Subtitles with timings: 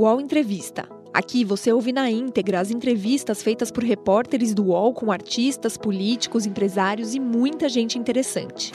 [0.00, 0.88] UOL Entrevista.
[1.12, 6.46] Aqui você ouve na íntegra as entrevistas feitas por repórteres do UOL com artistas, políticos,
[6.46, 8.72] empresários e muita gente interessante.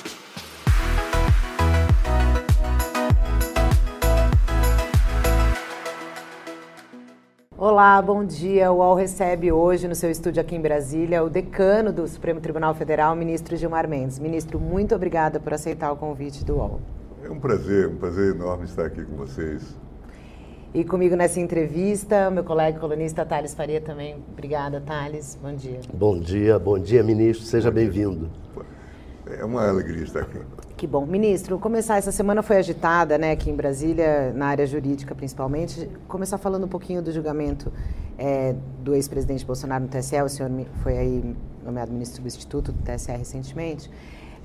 [7.58, 8.72] Olá, bom dia.
[8.72, 12.76] O UOL recebe hoje no seu estúdio aqui em Brasília o decano do Supremo Tribunal
[12.76, 14.20] Federal, o ministro Gilmar Mendes.
[14.20, 16.80] Ministro, muito obrigada por aceitar o convite do UOL.
[17.24, 19.85] É um prazer, um prazer enorme estar aqui com vocês.
[20.76, 24.18] E comigo nessa entrevista, meu colega colunista Thales Faria também.
[24.34, 25.40] Obrigada, Thales.
[25.42, 25.80] Bom dia.
[25.94, 27.46] Bom dia, bom dia, ministro.
[27.46, 28.30] Seja bem-vindo.
[29.26, 30.38] É uma alegria estar aqui.
[30.76, 31.06] Que bom.
[31.06, 35.90] Ministro, começar, essa semana foi agitada, né, aqui em Brasília, na área jurídica principalmente.
[36.10, 37.72] Começar falando um pouquinho do julgamento
[38.18, 38.54] é,
[38.84, 40.52] do ex-presidente Bolsonaro no TSE, o senhor
[40.84, 43.90] foi aí nomeado ministro substituto do TSE recentemente.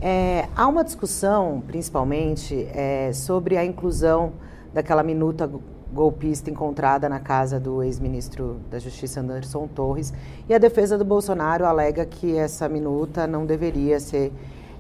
[0.01, 4.35] É, há uma discussão, principalmente, é, sobre a inclusão
[4.73, 5.51] daquela minuta
[5.93, 10.13] golpista encontrada na casa do ex-ministro da Justiça Anderson Torres
[10.49, 14.33] e a defesa do Bolsonaro alega que essa minuta não deveria ser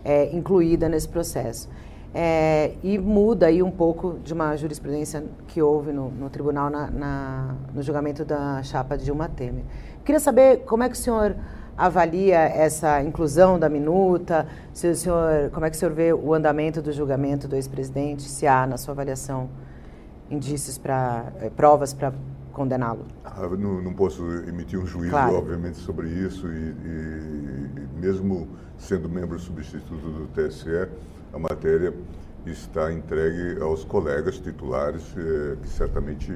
[0.04, 1.68] é, incluída nesse processo.
[2.12, 6.90] É, e muda aí um pouco de uma jurisprudência que houve no, no tribunal na,
[6.90, 9.64] na, no julgamento da chapa Dilma Temer.
[10.04, 11.36] Queria saber como é que o senhor
[11.76, 16.34] avalia essa inclusão da minuta, se o senhor, como é que o senhor vê o
[16.34, 19.48] andamento do julgamento do ex-presidente, se há, na sua avaliação,
[20.30, 22.12] indícios para, é, provas para
[22.52, 23.04] condená-lo?
[23.24, 25.36] Ah, não, não, posso emitir um juízo, claro.
[25.36, 30.88] obviamente, sobre isso e, e, e mesmo sendo membro substituto do TSE,
[31.32, 31.94] a matéria
[32.46, 36.34] está entregue aos colegas titulares, eh, que certamente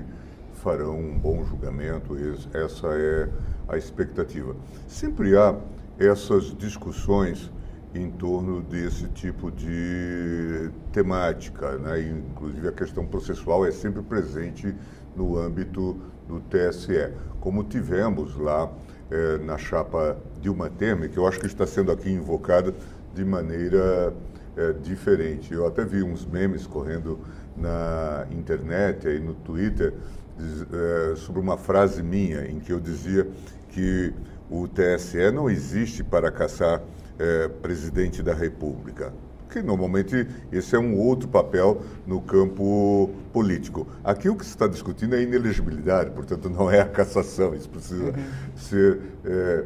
[0.55, 2.17] farão um bom julgamento.
[2.53, 3.29] Essa é
[3.69, 4.55] a expectativa.
[4.87, 5.57] Sempre há
[5.99, 7.51] essas discussões
[7.95, 12.01] em torno desse tipo de temática, né?
[12.01, 14.75] inclusive a questão processual é sempre presente
[15.15, 18.73] no âmbito do TSE, como tivemos lá
[19.11, 22.75] é, na chapa Dilma Temer, que eu acho que está sendo aqui invocada
[23.15, 24.13] de maneira
[24.57, 25.55] é, diferente.
[25.55, 27.21] Eu até vi uns memes correndo
[27.57, 29.95] na internet e no Twitter
[30.37, 33.29] é, sobre uma frase minha em que eu dizia
[33.69, 34.13] que
[34.51, 36.83] o TSE não existe para caçar
[37.19, 39.13] é, presidente da República
[39.55, 43.87] que normalmente esse é um outro papel no campo político.
[44.03, 47.69] Aqui o que se está discutindo é a inelegibilidade, portanto não é a cassação, isso
[47.69, 48.13] precisa uhum.
[48.57, 49.65] ser é,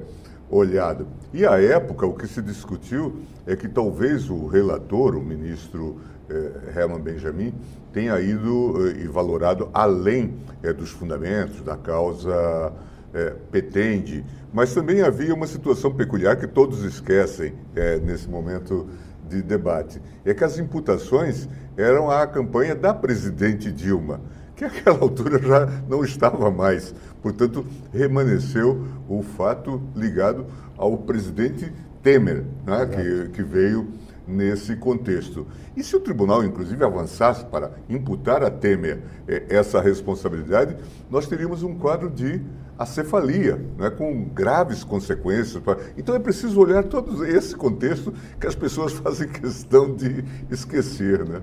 [0.51, 1.07] olhado.
[1.33, 5.99] E à época o que se discutiu é que talvez o relator, o ministro
[6.29, 7.55] é, Herman Benjamin,
[7.91, 12.73] tenha ido é, e valorado além é, dos fundamentos da causa
[13.15, 18.89] é, petende, mas também havia uma situação peculiar que todos esquecem é, nesse momento
[19.29, 20.01] de debate.
[20.25, 24.21] É que as imputações eram à campanha da presidente Dilma,
[24.57, 26.95] que àquela altura já não estava mais.
[27.23, 33.89] Portanto, remanesceu o fato ligado ao presidente Temer, né, que, que veio
[34.27, 35.47] nesse contexto.
[35.77, 40.77] E se o tribunal, inclusive, avançasse para imputar a Temer eh, essa responsabilidade,
[41.11, 42.43] nós teríamos um quadro de
[42.78, 45.61] acefalia, né, com graves consequências.
[45.97, 51.28] Então é preciso olhar todo esse contexto que as pessoas fazem questão de esquecer.
[51.28, 51.43] Né?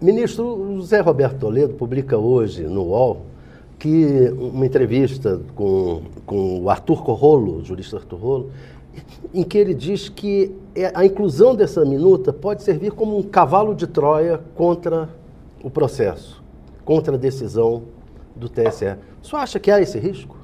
[0.00, 3.26] Ministro José Roberto Toledo publica hoje no UOL
[3.78, 8.50] que uma entrevista com, com o Arthur Corrolo, o jurista Arthur Corrolo,
[9.34, 13.74] em que ele diz que é, a inclusão dessa minuta pode servir como um cavalo
[13.74, 15.08] de Troia contra
[15.62, 16.42] o processo,
[16.84, 17.82] contra a decisão
[18.36, 18.96] do TSE.
[19.22, 20.41] O senhor acha que há esse risco?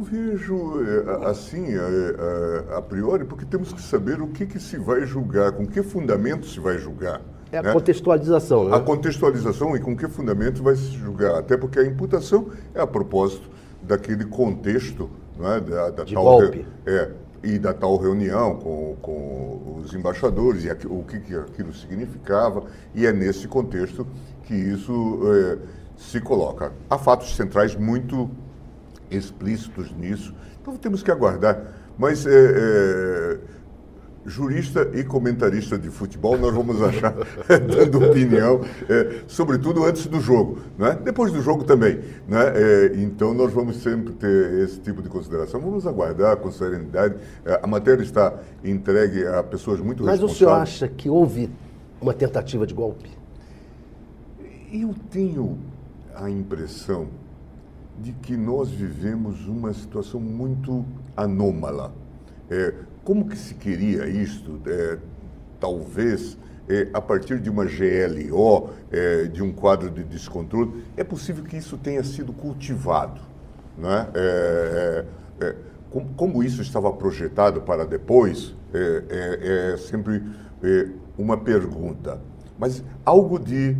[0.00, 4.58] Não vejo é, assim a, a, a, priori, porque temos que saber o que, que
[4.58, 7.20] se vai julgar, com que fundamento se vai julgar.
[7.52, 7.72] É a né?
[7.74, 8.76] contextualização, né?
[8.76, 11.40] A contextualização e com que fundamento vai se julgar.
[11.40, 13.50] Até porque a imputação é a propósito
[13.82, 16.66] daquele contexto né, da, da de tal, golpe.
[16.86, 17.10] É,
[17.42, 23.04] e da tal reunião com, com os embaixadores e o que, que, aquilo significava, e
[23.04, 24.06] é nesse contexto
[24.44, 25.58] que isso é,
[25.98, 26.72] se coloca.
[26.88, 28.30] Há fatos centrais muito
[29.10, 31.74] explícitos nisso, então temos que aguardar.
[31.98, 33.38] Mas é, é,
[34.24, 37.14] jurista e comentarista de futebol, nós vamos achar
[37.48, 40.98] dando opinião, é, sobretudo antes do jogo, né?
[41.02, 42.00] depois do jogo também.
[42.28, 42.40] Né?
[42.96, 45.60] Então, nós vamos sempre ter esse tipo de consideração.
[45.60, 47.16] Vamos aguardar com serenidade.
[47.44, 48.34] É, a matéria está
[48.64, 50.20] entregue a pessoas muito Mas responsáveis.
[50.20, 51.50] Mas o senhor acha que houve
[52.00, 53.10] uma tentativa de golpe?
[54.72, 55.58] Eu tenho
[56.14, 57.08] a impressão
[57.98, 60.84] de que nós vivemos uma situação muito
[61.16, 61.92] anômala.
[62.50, 64.60] É, como que se queria isto?
[64.66, 64.98] É,
[65.58, 66.36] talvez
[66.70, 71.56] é, a partir de uma GLO, é, de um quadro de descontrole, é possível que
[71.56, 73.20] isso tenha sido cultivado.
[73.76, 74.06] Né?
[74.14, 75.04] É,
[75.40, 75.56] é,
[75.90, 80.22] como, como, isso estava projetado para depois, é sempre
[81.18, 82.20] uma pergunta.
[82.56, 83.74] Mas algo de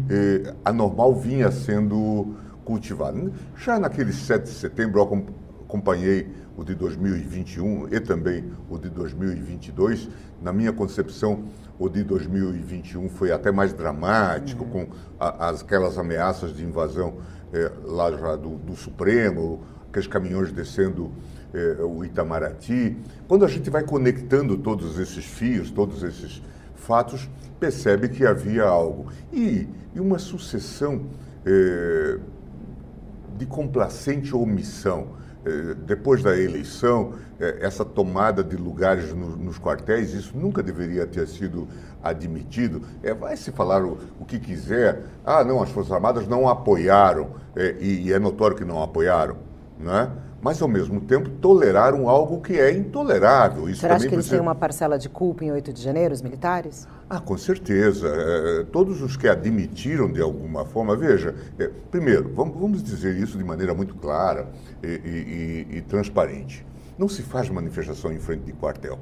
[0.65, 2.35] anormal vinha sendo
[2.71, 3.33] cultivado.
[3.57, 5.27] Já naquele 7 de setembro, eu
[5.69, 10.09] acompanhei o de 2021 e também o de 2022.
[10.41, 11.47] Na minha concepção,
[11.81, 14.71] o de 2021 foi até mais dramático, uhum.
[14.71, 14.87] com
[15.19, 17.15] a, as, aquelas ameaças de invasão
[17.53, 21.11] é, lá já do, do, Supremo, aqueles caminhões descendo
[21.53, 22.97] é, o Itamaraty.
[23.27, 26.41] Quando a gente vai conectando todos esses fios, todos esses
[26.77, 27.29] fatos,
[27.59, 29.09] percebe que havia algo.
[29.33, 31.07] E, e uma sucessão
[31.45, 32.19] é,
[33.41, 40.37] de complacente omissão eh, depois da eleição, eh, essa tomada de lugares nos quartéis, isso
[40.37, 41.67] nunca deveria ter sido
[42.03, 42.83] admitido.
[43.03, 45.05] É, vai se falar o, o, que quiser.
[45.25, 49.39] Ah, não, as Forças Armadas não apoiaram, é, e, e, é notório que não apoiaram,
[49.79, 50.11] né?
[50.43, 53.69] Mas ao mesmo tempo toleraram algo que é intolerável.
[53.69, 56.23] Isso Você acha que eles têm uma parcela de culpa em 8 de janeiro, os
[56.23, 56.89] militares?
[57.09, 58.09] Ah, com certeza.
[58.09, 63.37] É, todos os que admitiram de alguma forma, veja, é, primeiro, vamos, vamos, dizer isso
[63.37, 64.49] de maneira muito clara
[64.83, 66.67] e, e, e, e transparente.
[66.97, 68.99] Não se faz manifestação em frente de quartel.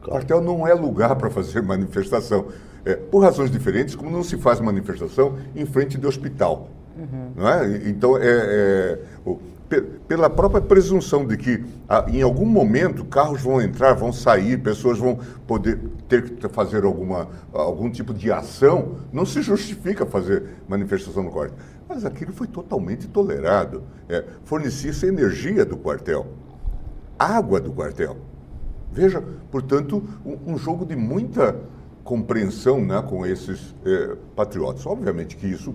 [0.00, 0.20] Claro.
[0.20, 2.46] Quartel não é lugar para fazer manifestação.
[2.84, 6.70] É, por razões diferentes, como não se faz manifestação em frente de hospital.
[6.96, 7.32] Uhum.
[7.36, 7.88] Não é?
[7.88, 9.38] Então, é, é o,
[10.06, 14.98] pela própria presunção de que ah, em algum momento carros vão entrar, vão sair, pessoas
[14.98, 15.78] vão poder
[16.08, 21.58] ter que fazer alguma, algum tipo de ação, não se justifica fazer manifestação no quartel.
[21.88, 23.82] Mas aquilo foi totalmente tolerado.
[24.08, 26.26] É, Fornecia-se energia do quartel,
[27.18, 28.16] água do quartel.
[28.92, 31.56] Veja, portanto, um, um jogo de muita
[32.02, 34.86] compreensão né, com esses é, patriotas.
[34.86, 35.74] Obviamente que isso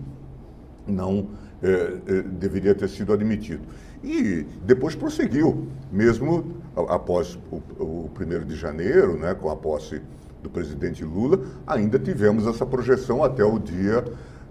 [0.88, 1.28] não
[1.63, 1.68] é,
[2.08, 3.62] é, deveria ter sido admitido.
[4.04, 6.56] E depois prosseguiu, mesmo
[6.90, 10.02] após o, o 1 de janeiro, né, com a posse
[10.42, 14.04] do presidente Lula, ainda tivemos essa projeção até o dia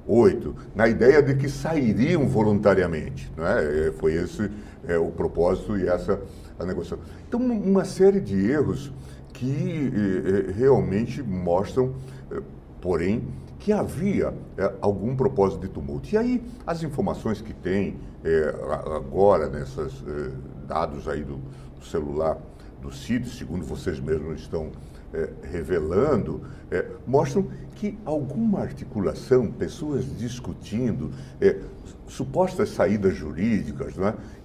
[0.06, 3.30] 8, na ideia de que sairiam voluntariamente.
[3.36, 3.92] Né?
[3.98, 4.50] Foi esse
[4.86, 6.20] é, o propósito e essa
[6.58, 7.04] a negociação.
[7.26, 8.92] Então, uma série de erros
[9.32, 9.90] que
[10.48, 11.94] é, realmente mostram,
[12.30, 12.40] é,
[12.80, 13.22] porém,
[13.60, 16.08] que havia é, algum propósito de tumulto.
[16.12, 18.54] E aí, as informações que tem é,
[18.96, 20.30] agora, nesses é,
[20.66, 21.38] dados aí do,
[21.78, 22.38] do, celular
[22.80, 24.70] do CID, segundo vocês mesmos estão
[25.12, 26.40] é, revelando,
[26.70, 31.60] é, mostram que alguma articulação, pessoas discutindo, é,
[32.08, 33.94] supostas saídas jurídicas,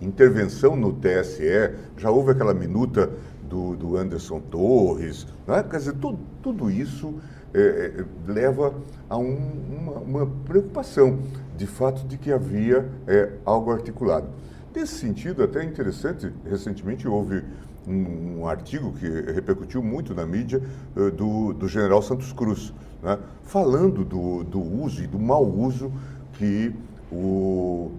[0.02, 3.10] intervenção no TSE, já houve aquela minuta
[3.44, 5.26] do, do Anderson Torres,
[5.70, 5.96] quer dizer,
[6.42, 7.16] tudo isso
[7.56, 8.76] é, é, leva
[9.10, 9.38] a um,
[9.80, 11.20] uma, uma, preocupação,
[11.56, 14.28] de fato, de que havia é, algo articulado.
[14.76, 17.42] Nesse sentido, até interessante, recentemente houve
[17.88, 20.62] um, um artigo que repercutiu muito na mídia
[20.98, 25.94] uh, do, do general Santos Cruz, né, falando do, do uso e do mau uso
[26.34, 26.76] que
[27.10, 27.92] o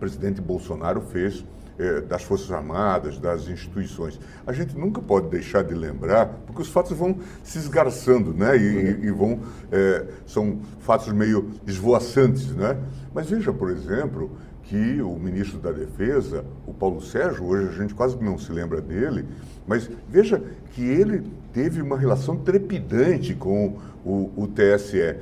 [0.00, 1.44] presidente Bolsonaro fez
[1.78, 4.18] é, das Forças Armadas, das instituições.
[4.46, 8.56] A gente nunca pode deixar de lembrar, porque os fatos vão se esgarçando, né?
[8.56, 9.40] E, e vão.
[9.70, 12.76] É, são fatos meio esvoaçantes, né?
[13.14, 14.30] Mas veja, por exemplo,
[14.64, 18.80] que o ministro da Defesa, o Paulo Sérgio, hoje a gente quase não se lembra
[18.82, 19.24] dele,
[19.66, 20.42] mas veja
[20.72, 25.16] que ele teve uma relação trepidante com o, o TSE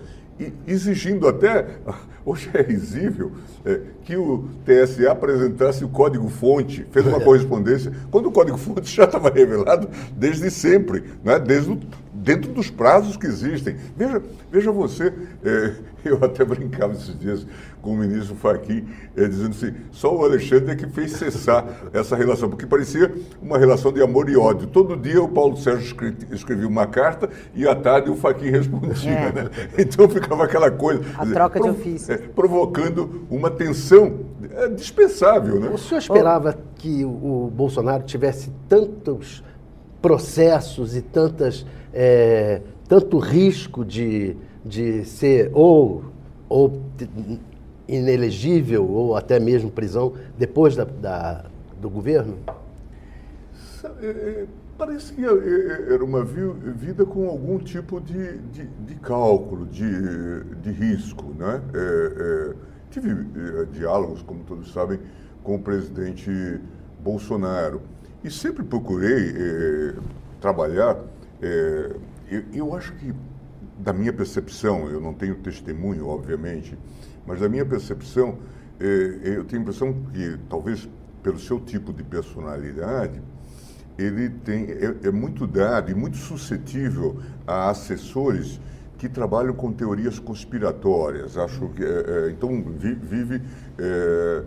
[0.67, 1.67] exigindo até,
[2.25, 3.33] hoje é risível,
[3.65, 9.31] é, que o TSE apresentasse o código-fonte, fez uma correspondência, quando o código-fonte já estava
[9.31, 11.39] revelado desde sempre, né?
[11.39, 11.81] desde o,
[12.13, 13.77] dentro dos prazos que existem.
[13.97, 15.13] Veja, veja você,
[15.45, 15.75] é,
[16.05, 17.47] eu até brincava esses dias
[17.87, 18.85] com o ministro Fachin,
[19.17, 23.57] é, dizendo assim, só o Alexandre é que fez cessar essa relação, porque parecia uma
[23.57, 24.67] relação de amor e ódio.
[24.67, 25.97] Todo dia o Paulo Sérgio
[26.33, 29.13] escrevia uma carta e à tarde o Fachin respondia.
[29.13, 29.33] É.
[29.33, 29.51] Né?
[29.79, 31.05] Então ficava aquela coisa.
[31.17, 32.13] A dizer, troca de ofício.
[32.13, 34.19] É, provocando uma tensão
[34.51, 35.61] é, dispensável.
[35.61, 35.69] Né?
[35.69, 39.45] O senhor esperava que o Bolsonaro tivesse tantos
[40.03, 41.65] processos e tantas,
[41.95, 46.05] é, tanto risco de, de ser ou,
[46.49, 46.81] ou
[47.89, 51.45] inelegível ou até mesmo prisão depois da, da
[51.81, 52.37] do governo?
[54.01, 60.45] É, é, parecia é, era uma vida com algum tipo de, de, de cálculo, de,
[60.63, 61.33] de risco.
[61.39, 61.63] Né?
[61.75, 62.55] É, é,
[62.91, 63.15] tive
[63.73, 64.99] diálogos, como todos sabem,
[65.43, 66.61] com o presidente
[67.03, 67.81] Bolsonaro
[68.25, 69.95] e sempre procurei
[70.41, 70.99] trabalhar.
[72.31, 73.15] eu, eu acho que
[73.79, 76.77] da minha percepção, eu não tenho testemunho, obviamente,
[77.27, 78.39] mas da minha percepção,
[78.79, 78.85] é,
[79.37, 80.89] eu tenho a impressão que, talvez
[81.23, 83.21] pelo seu tipo de personalidade,
[83.99, 88.61] ele tem, é, é muito dado e muito suscetível a assessores
[88.99, 91.37] que trabalham com teorias conspiratórias.
[91.37, 93.43] Acho que é, é, então vive
[93.79, 94.43] é,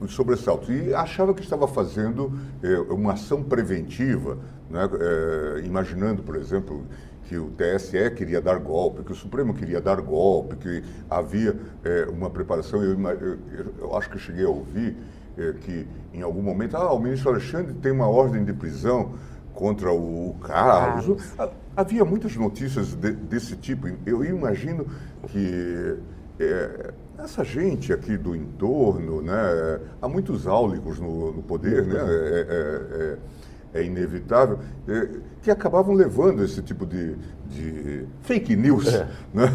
[0.00, 2.32] os sobressaltos e achava que estava fazendo
[2.62, 4.88] é, uma ação preventiva, né?
[5.00, 6.86] É, imaginando, por exemplo,
[7.30, 12.06] que o TSE queria dar golpe, que o Supremo queria dar golpe, que havia é,
[12.10, 12.82] uma preparação.
[12.82, 13.38] Eu, eu,
[13.78, 14.96] eu, acho que cheguei a ouvir
[15.38, 19.12] é, que, em algum momento, ah, o ministro Alexandre tem uma ordem de prisão
[19.54, 21.20] contra o Carlos.
[21.36, 21.54] Carlos.
[21.76, 23.86] Havia muitas notícias de, desse tipo.
[24.04, 24.88] Eu imagino
[25.28, 25.98] que
[26.40, 32.46] é, essa gente aqui do entorno, né, há muitos áulicos no, no poder, né, é,
[32.50, 33.18] é,
[33.72, 34.58] é é inevitável,
[34.88, 35.08] é,
[35.42, 37.14] que acabavam levando esse tipo de,
[37.48, 38.86] de fake news.
[38.88, 39.08] É.
[39.32, 39.46] Né?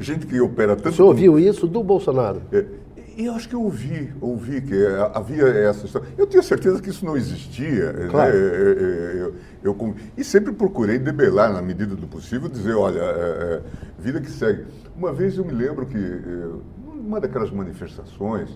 [0.00, 0.96] Gente que opera tanto.
[0.96, 1.38] Você ouviu com...
[1.38, 2.40] isso do Bolsonaro?
[2.50, 2.64] É,
[3.16, 4.74] e eu acho que eu ouvi, ouvi que
[5.14, 6.08] havia essa história.
[6.18, 7.92] Eu tinha certeza que isso não existia.
[7.92, 8.08] Né?
[8.10, 8.32] Claro.
[8.32, 8.38] Né?
[8.38, 13.62] Eu, eu, eu, e sempre procurei debelar, na medida do possível, dizer, olha, é, é,
[13.98, 14.64] vida que segue.
[14.96, 15.98] Uma vez eu me lembro que,
[16.86, 18.50] uma daquelas manifestações,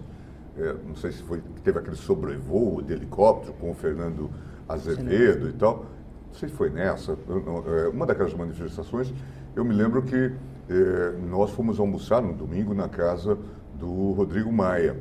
[0.58, 4.30] é, não sei se foi, teve aquele sobrevoo de helicóptero com o Fernando
[4.72, 5.86] Azevedo e tal.
[6.28, 9.12] Não sei se foi nessa, é, uma daquelas manifestações,
[9.56, 10.32] eu me lembro que
[10.68, 13.36] eh, nós fomos almoçar no domingo na casa
[13.74, 14.96] do Rodrigo Maia.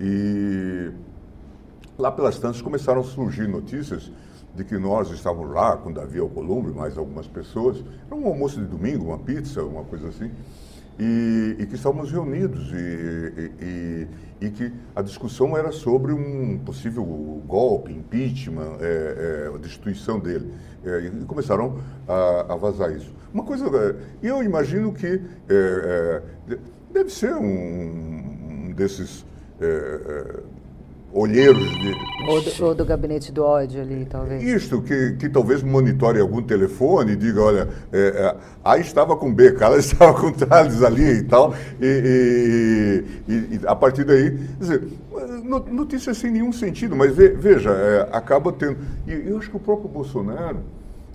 [0.00, 0.90] E
[1.96, 4.10] lá pelas tantas começaram a surgir notícias
[4.54, 7.84] de que nós estávamos lá com Davi Alcolumbre, mais algumas pessoas.
[8.06, 10.32] Era um almoço de domingo, uma pizza, uma coisa assim
[10.98, 14.08] e, e que estávamos reunidos e,
[14.40, 17.04] e, que a discussão era sobre um possível
[17.46, 20.52] golpe, impeachment, é, é, destituição dele.
[20.84, 23.14] É, e começaram a, a, vazar isso.
[23.32, 26.58] Uma coisa, é, eu imagino que é, é,
[26.92, 29.24] deve ser um, um desses
[31.12, 31.94] olheiros de...
[32.26, 34.42] Ou do, ou do, gabinete do ódio ali, talvez.
[34.42, 39.32] Isto, que, que talvez monitore algum telefone e diga, olha, é, é, A estava com
[39.32, 44.82] B, cara estava com Thales ali e tal, e, e, e, a partir daí, dizer,
[45.70, 48.78] notícia sem nenhum sentido, mas ve, veja, é, acaba tendo...
[49.06, 50.60] E eu acho que o próprio Bolsonaro,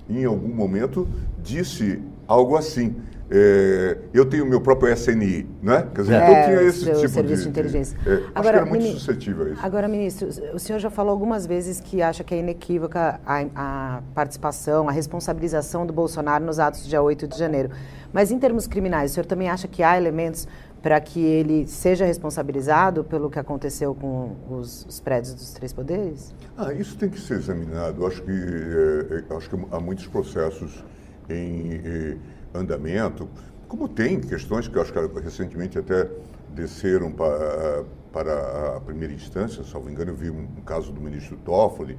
[0.10, 1.08] em algum momento,
[1.42, 2.96] disse algo assim,
[3.30, 5.88] é, eu tenho meu próprio SNI, né?
[5.94, 8.00] Quer dizer, é, então tinha esse tipo serviço de, de inteligência.
[8.00, 9.66] De, é, agora, era muito suscetível a isso.
[9.66, 14.02] Agora, ministro, o senhor já falou algumas vezes que acha que é inequívoca a, a
[14.16, 17.70] participação, a responsabilização do Bolsonaro nos atos do dia 8 de janeiro.
[18.14, 20.48] Mas em termos criminais, o senhor também acha que há elementos
[20.82, 26.34] para que ele seja responsabilizado pelo que aconteceu com os, os, prédios dos três poderes?
[26.56, 28.06] Ah, isso tem que ser examinado.
[28.06, 30.86] Acho que, é, é acho que há muitos processos
[31.30, 32.18] em eh,
[32.58, 33.30] andamento,
[33.68, 36.10] como tem questões que eu acho que recentemente até
[36.50, 41.98] desceram para, para a primeira instância, salvo engano, eu vi um, caso do ministro Toffoli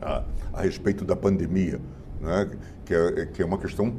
[0.00, 1.80] a, a respeito da pandemia,
[2.20, 2.50] né,
[2.84, 3.94] que, é, que é uma questão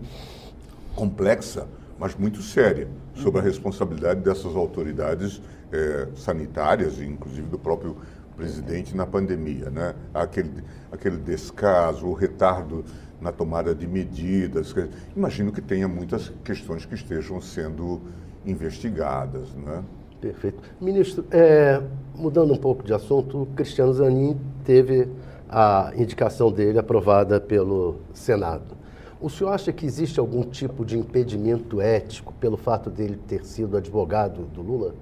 [0.96, 1.68] complexa,
[1.98, 5.42] mas muito séria, sobre a responsabilidade dessas autoridades
[5.72, 7.98] é, sanitárias, inclusive do próprio
[8.36, 9.94] presidente na pandemia, né?
[10.14, 12.84] Aquele, aquele descaso, o retardo
[13.22, 14.74] na tomada de medidas.
[15.16, 18.02] Imagino que tenha muitas questões que estejam sendo
[18.46, 19.54] investigadas.
[19.56, 19.84] Né?
[20.20, 20.62] Perfeito.
[20.80, 21.82] Ministro, é,
[22.16, 25.08] mudando um pouco de assunto, o Cristiano Zanin teve
[25.50, 28.84] a indicação dele aprovada pelo Senado.
[29.22, 33.78] O senhor acha que existe algum tipo de impedimento ético pelo fato dele ter sido
[33.78, 34.96] advogado do Lula?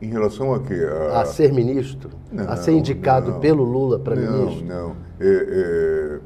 [0.00, 0.86] Em relação a quê?
[1.12, 2.10] A, a ser ministro?
[2.30, 4.64] Não, a ser indicado não, pelo Lula para ministro?
[4.64, 4.96] Não, não.
[5.18, 6.20] É, é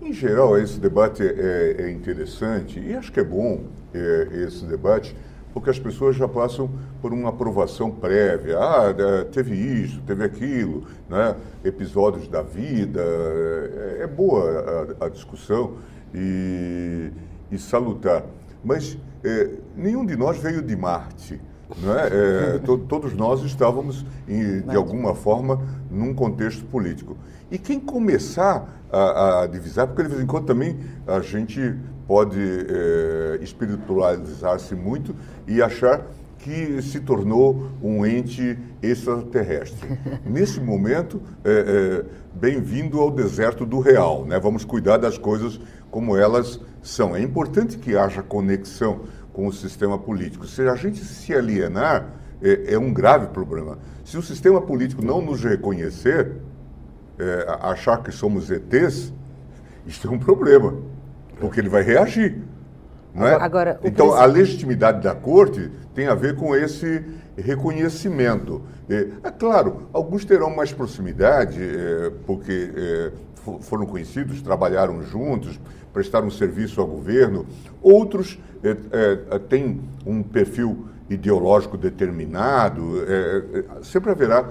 [0.00, 5.14] em geral, esse debate é, é interessante e acho que é bom é, esse debate,
[5.52, 6.70] porque as pessoas já passam
[7.02, 8.58] por uma aprovação prévia.
[8.58, 11.36] Ah, é, teve isso, teve aquilo, né?
[11.64, 13.00] episódios da vida.
[13.00, 15.74] É, é boa a, a, discussão
[16.14, 17.10] e,
[17.50, 18.24] e salutar.
[18.64, 21.40] Mas é, nenhum de nós veio de Marte.
[21.70, 22.56] É?
[22.56, 27.16] É, to, todos nós estávamos, em, de alguma forma, num contexto político.
[27.50, 31.76] E quem começar a, a, divisar, porque de vez em quando também a gente
[32.06, 35.14] pode é, espiritualizar-se muito
[35.46, 36.06] e achar
[36.38, 39.98] que se tornou um ente extraterrestre.
[40.24, 42.04] Nesse momento, é, é,
[42.34, 44.24] bem-vindo ao deserto do real.
[44.24, 44.38] Né?
[44.40, 47.14] Vamos cuidar das coisas como elas são.
[47.14, 49.00] É importante que haja conexão
[49.32, 50.46] com o sistema político.
[50.46, 52.08] Se a gente se alienar,
[52.42, 53.78] é, é um grave problema.
[54.04, 56.32] Se o sistema político não nos reconhecer,
[57.20, 59.12] é, achar que somos ETs,
[59.86, 60.74] isso é um problema.
[61.38, 62.42] porque ele vai reagir.
[63.14, 63.34] Não é?
[63.34, 67.04] Agora, então, a legitimidade da corte tem a ver com esse
[67.36, 68.62] reconhecimento.
[68.88, 73.12] É, é claro, alguns terão mais proximidade, é, porque é,
[73.60, 75.58] foram conhecidos, trabalharam juntos,
[75.92, 77.46] prestaram serviço ao governo.
[77.82, 78.76] Outros é,
[79.30, 84.48] é, têm um perfil ideológico determinado, é, sempre haverá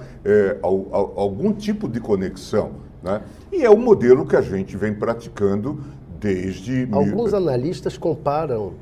[0.92, 2.72] algum tipo de conexão.
[3.02, 3.22] Né?
[3.52, 5.80] E é o modelo que a gente vem praticando
[6.20, 6.88] desde.
[6.92, 7.38] Alguns mil...
[7.38, 8.74] analistas comparam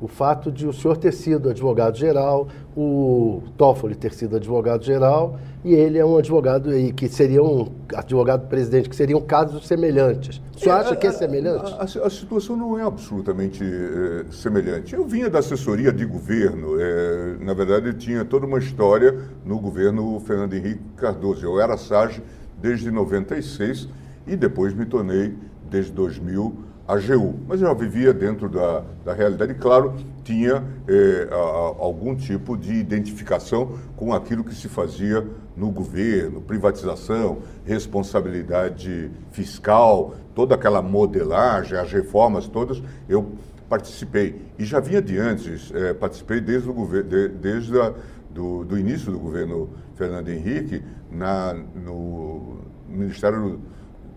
[0.00, 5.98] o fato de o senhor ter sido advogado-geral, o Toffoli ter sido advogado-geral, e ele
[5.98, 10.40] é um advogado aí que seria um advogado-presidente, que seriam casos semelhantes.
[10.54, 11.72] O senhor é, acha que é semelhante?
[11.72, 14.94] A, a, a situação não é absolutamente é, semelhante.
[14.94, 20.20] Eu vinha da assessoria de governo, é, na verdade tinha toda uma história no governo
[20.20, 21.44] Fernando Henrique Cardoso.
[21.44, 22.22] Eu era SAGE
[22.60, 23.88] desde 96
[24.26, 25.34] e depois me tornei,
[25.70, 26.54] desde 2000,
[26.86, 27.34] AGU.
[27.48, 32.56] Mas eu já vivia dentro da, da realidade e, claro, tinha eh, a, algum tipo
[32.56, 35.26] de identificação com aquilo que se fazia
[35.56, 43.32] no governo, privatização, responsabilidade fiscal, toda aquela modelagem, as reformas todas, eu
[43.68, 44.42] participei.
[44.58, 47.92] E já vinha de antes, eh, participei desde, o governo, de, desde a,
[48.30, 53.60] do, do início do governo Fernando Henrique na, no Ministério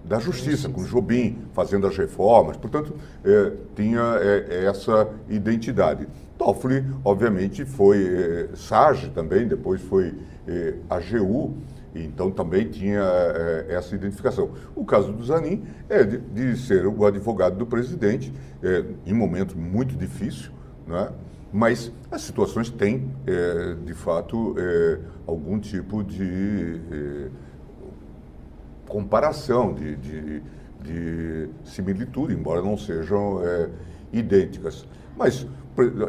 [0.10, 2.58] da Justiça, com Jobim fazendo as reformas.
[2.58, 6.08] Portanto, é, tinha é, essa identidade.
[6.36, 10.16] Toffoli, obviamente, foi é, SAGE também, depois foi
[10.48, 11.54] é, AGU,
[11.94, 14.50] então também tinha é, essa identificação.
[14.76, 19.56] O caso do Zanin é de, de ser o advogado do presidente, é, em momento
[19.56, 20.50] muito difícil,
[20.88, 21.10] né?
[21.54, 24.56] mas as situações têm, é, de fato,
[25.28, 27.30] algum tipo de
[28.90, 30.42] comparação, de, de,
[30.82, 33.70] de similitude, embora não sejam é,
[34.12, 34.86] idênticas.
[35.16, 35.46] Mas,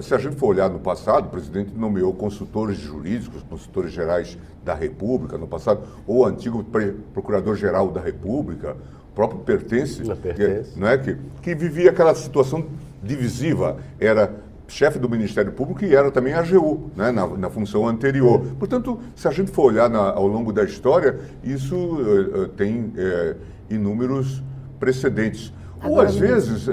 [0.02, 4.74] se a gente for olhar no passado, o presidente nomeou consultores jurídicos, consultores gerais da
[4.74, 6.64] República no passado, ou o antigo
[7.12, 8.76] procurador-geral da República,
[9.10, 10.72] o próprio Pertence, pertence.
[10.72, 12.66] Que, não é, que, que vivia aquela situação
[13.02, 13.78] divisiva.
[13.98, 14.32] Era
[14.70, 18.40] chefe do Ministério Público e era também AGU, né, na, na função anterior.
[18.58, 22.84] Portanto, se a gente for olhar na, ao longo da história, isso uh, uh, tem
[22.84, 23.36] uh,
[23.68, 24.42] inúmeros
[24.78, 25.52] precedentes.
[25.80, 26.68] Agora, Ou, às vezes,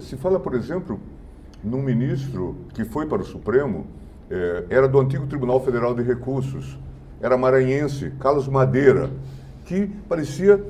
[0.00, 1.00] se fala, por exemplo,
[1.64, 3.86] num ministro que foi para o Supremo,
[4.68, 6.78] era do antigo Tribunal Federal de Recursos,
[7.22, 9.08] era maranhense, Carlos Madeira,
[9.64, 10.62] que parecia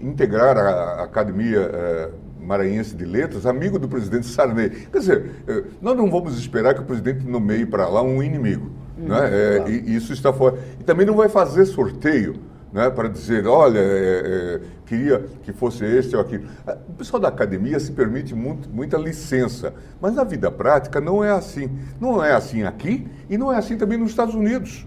[0.00, 2.10] integrar a, a academia
[2.42, 4.70] maranhense de letras, amigo do presidente Sarney.
[4.70, 8.70] Quer dizer, eh, nós não vamos esperar que o presidente nomeie para lá um inimigo.
[8.98, 9.28] Hum, né?
[9.30, 9.70] É, claro.
[9.70, 10.58] e, isso está fora.
[10.80, 12.34] E também não vai fazer sorteio
[12.72, 16.44] né, para dizer, olha, é, é, queria que fosse este ou aquilo.
[16.66, 21.22] Ah, o pessoal da academia se permite muito, muita licença, mas na vida prática não
[21.22, 21.70] é assim.
[22.00, 24.86] Não é assim aqui e não é assim também nos Estados Unidos.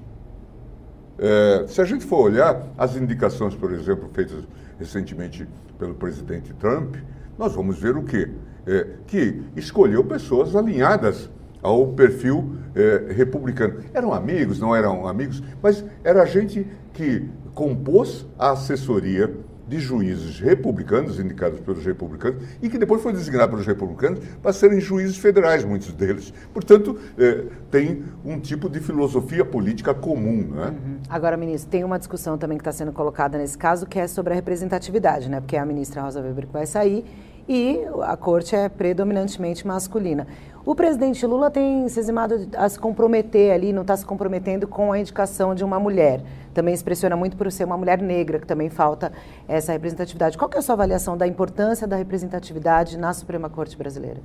[1.18, 4.44] É, se a gente for olhar as indicações, por exemplo, feitas
[4.78, 6.96] recentemente pelo presidente Trump,
[7.38, 8.30] nós vamos ver o quê?
[8.66, 11.30] É, que escolheu pessoas alinhadas
[11.62, 13.80] ao perfil é, republicano.
[13.94, 19.32] Eram amigos, não eram amigos, mas era gente que compôs a assessoria
[19.68, 24.80] de juízes republicanos, indicados pelos republicanos, e que depois foi designado pelos republicanos para serem
[24.80, 26.34] juízes federais, muitos deles.
[26.54, 30.48] Portanto, é, tem um tipo de filosofia política comum.
[30.52, 30.68] Né?
[30.68, 30.98] Uhum.
[31.10, 34.34] Agora, ministro, tem uma discussão também que está sendo colocada nesse caso, que é sobre
[34.34, 35.40] a representatividade, né?
[35.40, 37.06] porque a ministra Rosa Weber vai sair
[37.48, 40.28] e a corte é predominantemente masculina.
[40.66, 44.92] O presidente Lula tem se eximado a se comprometer ali, não está se comprometendo com
[44.92, 46.24] a indicação de uma mulher.
[46.56, 49.14] Também se pressiona muito por ser uma mulher negra, que também falta
[49.48, 50.40] essa representatividade.
[50.40, 54.20] Qual é a sua avaliação da importância da representatividade na Suprema Corte Brasileira?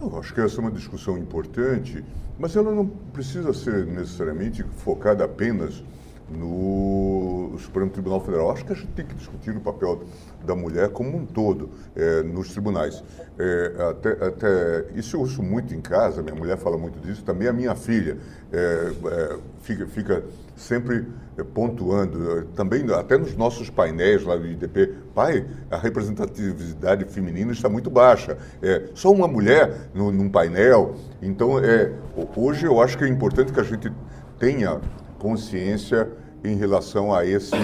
[0.00, 2.02] Eu acho que essa é uma discussão importante,
[2.38, 5.84] mas ela não precisa ser necessariamente focada apenas
[6.32, 8.50] no Supremo Tribunal Federal.
[8.50, 10.02] Acho que a gente tem que discutir o papel
[10.44, 13.02] da mulher como um todo é, nos tribunais.
[13.38, 17.48] É, até, até, isso eu ouço muito em casa, minha mulher fala muito disso, também
[17.48, 18.18] a minha filha
[18.52, 20.24] é, é fica, fica
[20.56, 27.52] sempre é, pontuando, também até nos nossos painéis lá do IDP, pai, a representatividade feminina
[27.52, 28.36] está muito baixa.
[28.60, 30.94] É, só uma mulher no, num painel.
[31.20, 31.92] Então, é,
[32.36, 33.92] hoje eu acho que é importante que a gente
[34.38, 34.80] tenha
[35.18, 36.08] consciência
[36.44, 37.56] em relação a esse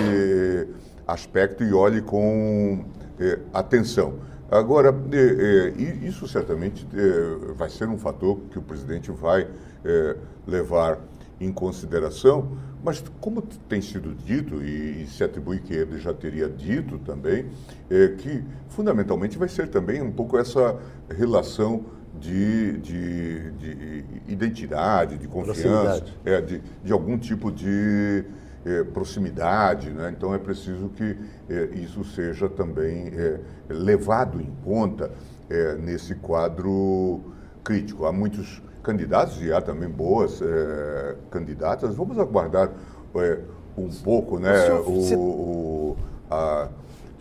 [1.06, 2.84] aspecto e olhe com
[3.18, 4.14] é, atenção.
[4.50, 6.86] Agora, é, é, isso certamente
[7.56, 9.46] vai ser um fator que o presidente vai
[10.46, 10.98] levar
[11.40, 16.48] em consideração, mas como tem sido dito, e, e, se atribui que ele já teria
[16.48, 17.46] dito também,
[17.90, 21.84] é que fundamentalmente vai ser também um pouco essa relação
[22.18, 28.24] de, de, de identidade, de confiança, é, de, de algum tipo de
[28.68, 29.90] é, proximidade.
[29.90, 30.12] Né?
[30.16, 31.16] Então é preciso que
[31.48, 35.10] é, isso seja também é, levado em conta
[35.80, 37.22] nesse quadro
[37.64, 38.04] crítico.
[38.04, 40.42] Há muitos candidatos e há também boas
[41.30, 41.94] candidatas.
[41.94, 42.70] Vamos aguardar
[43.78, 44.70] um pouco, né?
[44.86, 45.96] O, o,
[46.30, 46.68] a,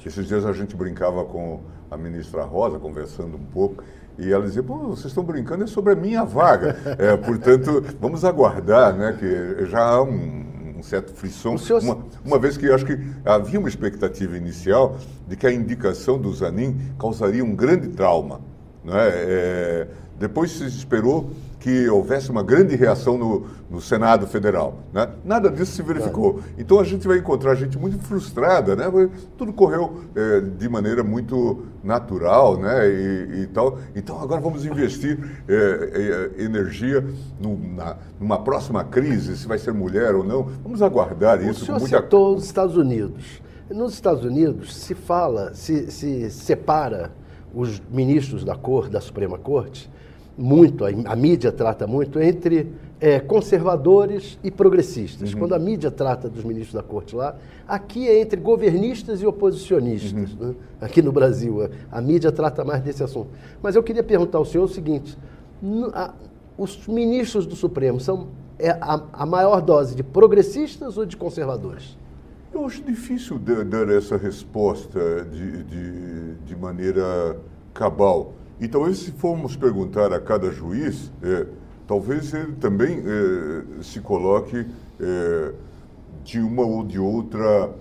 [0.08, 1.60] esses dias a gente brincava com
[1.92, 3.84] a ministra Rosa, conversando um pouco,
[4.18, 6.76] e ela dizia, Pô, vocês estão brincando é sobre a minha vaga.
[6.98, 9.16] É, portanto, vamos aguardar, né?
[9.20, 10.46] Que já há um,
[10.78, 11.58] um certo frisson.
[11.58, 11.82] Senhor...
[11.82, 16.32] Uma, uma, vez que acho que havia uma expectativa inicial de que a indicação do
[16.34, 18.42] Zanin causaria um grande trauma.
[18.84, 18.94] Né?
[18.96, 19.88] É,
[20.20, 24.80] depois se esperou que houvesse uma grande reação no, no Senado Federal.
[24.94, 25.10] Né?
[25.26, 26.40] Nada disso se verificou.
[26.58, 28.86] Então a gente vai encontrar gente muito frustrada, né?
[29.38, 32.88] tudo correu é, de maneira muito natural né?
[32.88, 33.80] E, e, tal.
[33.96, 37.06] Então agora vamos investir é, é, energia
[37.40, 40.44] no, na, numa próxima crise, se vai ser mulher ou não.
[40.64, 41.64] Vamos aguardar isso.
[41.64, 41.98] O senhor muita...
[41.98, 43.42] citou os Estados Unidos.
[43.70, 47.12] Nos Estados Unidos se fala, se, se separa
[47.54, 49.90] os ministros da Corte, da Suprema Corte,
[50.38, 55.34] muito, a, a mídia trata muito, entre é, conservadores e progressistas.
[55.34, 55.40] Uhum.
[55.40, 57.36] Quando a mídia trata dos ministros da corte lá,
[57.68, 60.34] aqui é entre governistas e oposicionistas.
[60.34, 60.48] Uhum.
[60.50, 60.56] Né?
[60.82, 63.30] Aqui no Brasil, a, a, mídia trata mais desse assunto.
[63.62, 65.18] Mas eu queria perguntar ao senhor o seguinte:
[65.94, 66.14] a,
[66.58, 68.28] os ministros do Supremo são
[68.60, 71.98] é, a, a maior dose de progressistas ou de conservadores?
[72.54, 77.38] Eu acho difícil dar essa resposta de, de, de maneira
[77.74, 78.34] cabal.
[78.60, 81.46] E talvez se formos perguntar a cada juiz, é,
[81.88, 84.66] talvez ele também é, se coloque
[85.00, 85.54] é,
[86.24, 87.72] de uma ou de outra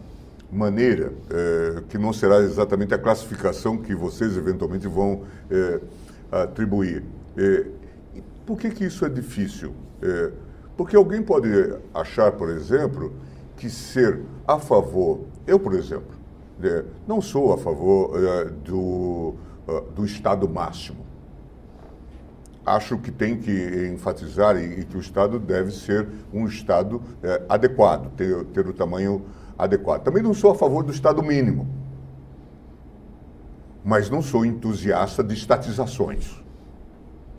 [0.52, 5.80] maneira, é, que não será exatamente a classificação que vocês eventualmente vão é,
[6.30, 7.02] atribuir.
[7.36, 7.66] É,
[8.44, 9.72] por que, que isso é difícil?
[10.76, 11.48] porque alguém pode
[11.92, 13.10] achar, por exemplo,
[13.56, 16.14] que ser a favor, eu, por exemplo,
[17.08, 18.12] não sou a favor
[18.62, 19.34] do
[19.94, 21.04] do Estado máximo.
[22.64, 27.42] Acho que tem que enfatizar e, e que o Estado deve ser um Estado eh,
[27.48, 29.24] adequado, ter, ter o tamanho
[29.56, 30.02] adequado.
[30.02, 31.68] Também não sou a favor do Estado mínimo,
[33.84, 36.42] mas não sou entusiasta de estatizações.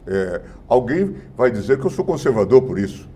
[0.06, 3.10] É, alguém vai dizer que eu sou conservador por isso,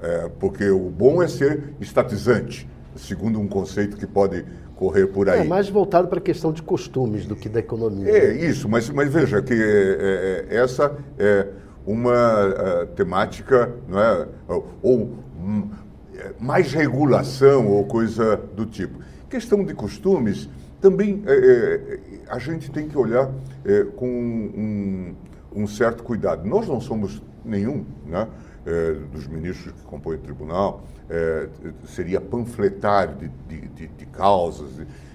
[0.00, 4.46] é, porque o bom é ser estatizante, segundo um conceito que pode
[4.78, 5.40] correr por aí.
[5.40, 8.08] É mais voltado para a questão de costumes do que da economia.
[8.08, 11.48] É isso, mas, mas veja que é, é, essa é
[11.84, 14.28] uma uh, temática, não é,
[14.80, 15.68] ou um,
[16.38, 19.00] mais regulação ou coisa do tipo.
[19.28, 20.48] Questão de costumes,
[20.80, 23.30] também é, é, a gente tem que olhar
[23.64, 25.14] é, com um,
[25.54, 26.46] um, certo cuidado.
[26.46, 28.28] Nós não somos nenhum, né?
[28.68, 31.48] É, dos ministros que compõem o tribunal é,
[31.86, 34.70] seria panfletário de, de, de, de causas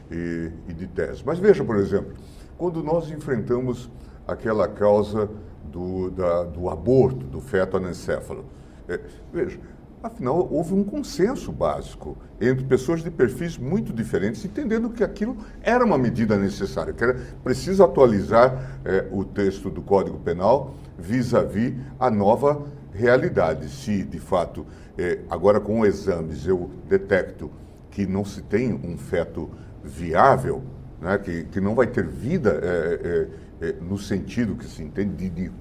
[0.10, 1.22] e, e, de teses.
[1.22, 2.14] Mas veja, por exemplo,
[2.58, 3.92] quando nós enfrentamos
[4.28, 5.30] aquela causa
[5.72, 8.44] do, da, do aborto do feto anencéfalo,
[8.90, 9.00] é,
[9.32, 9.60] veja,
[10.02, 15.86] afinal houve um consenso básico entre pessoas de perfis muito diferentes, entendendo que aquilo era
[15.86, 22.12] uma medida necessária, que era preciso atualizar o texto do Código Penal vis-à-vis -vis a
[22.12, 23.70] nova realidade.
[23.70, 24.66] Se, de fato,
[24.98, 27.52] é, agora com exames eu detecto
[27.92, 29.50] que não se tem um feto
[29.84, 30.64] viável,
[31.02, 33.28] né, que, que não vai ter vida é,
[33.62, 35.52] é, é no sentido que se entende de, de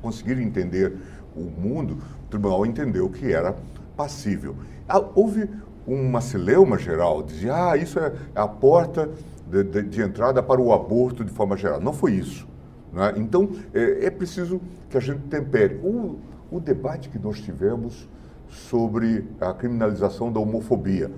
[0.00, 0.96] conseguir entender
[1.34, 3.54] o mundo, o tribunal entendeu que era
[3.96, 4.56] passível.
[4.88, 5.48] Ah, houve
[5.86, 9.08] uma celeuma geral, dizia, ah, isso é a porta
[9.46, 11.80] de, de, de entrada para o aborto de forma geral.
[11.80, 12.48] Não foi isso.
[12.92, 13.14] Né?
[13.16, 15.76] Então, é, é, preciso que a gente tempere.
[15.82, 16.18] O,
[16.50, 18.08] o debate que nós tivemos
[18.48, 21.10] sobre a criminalização da homofobia.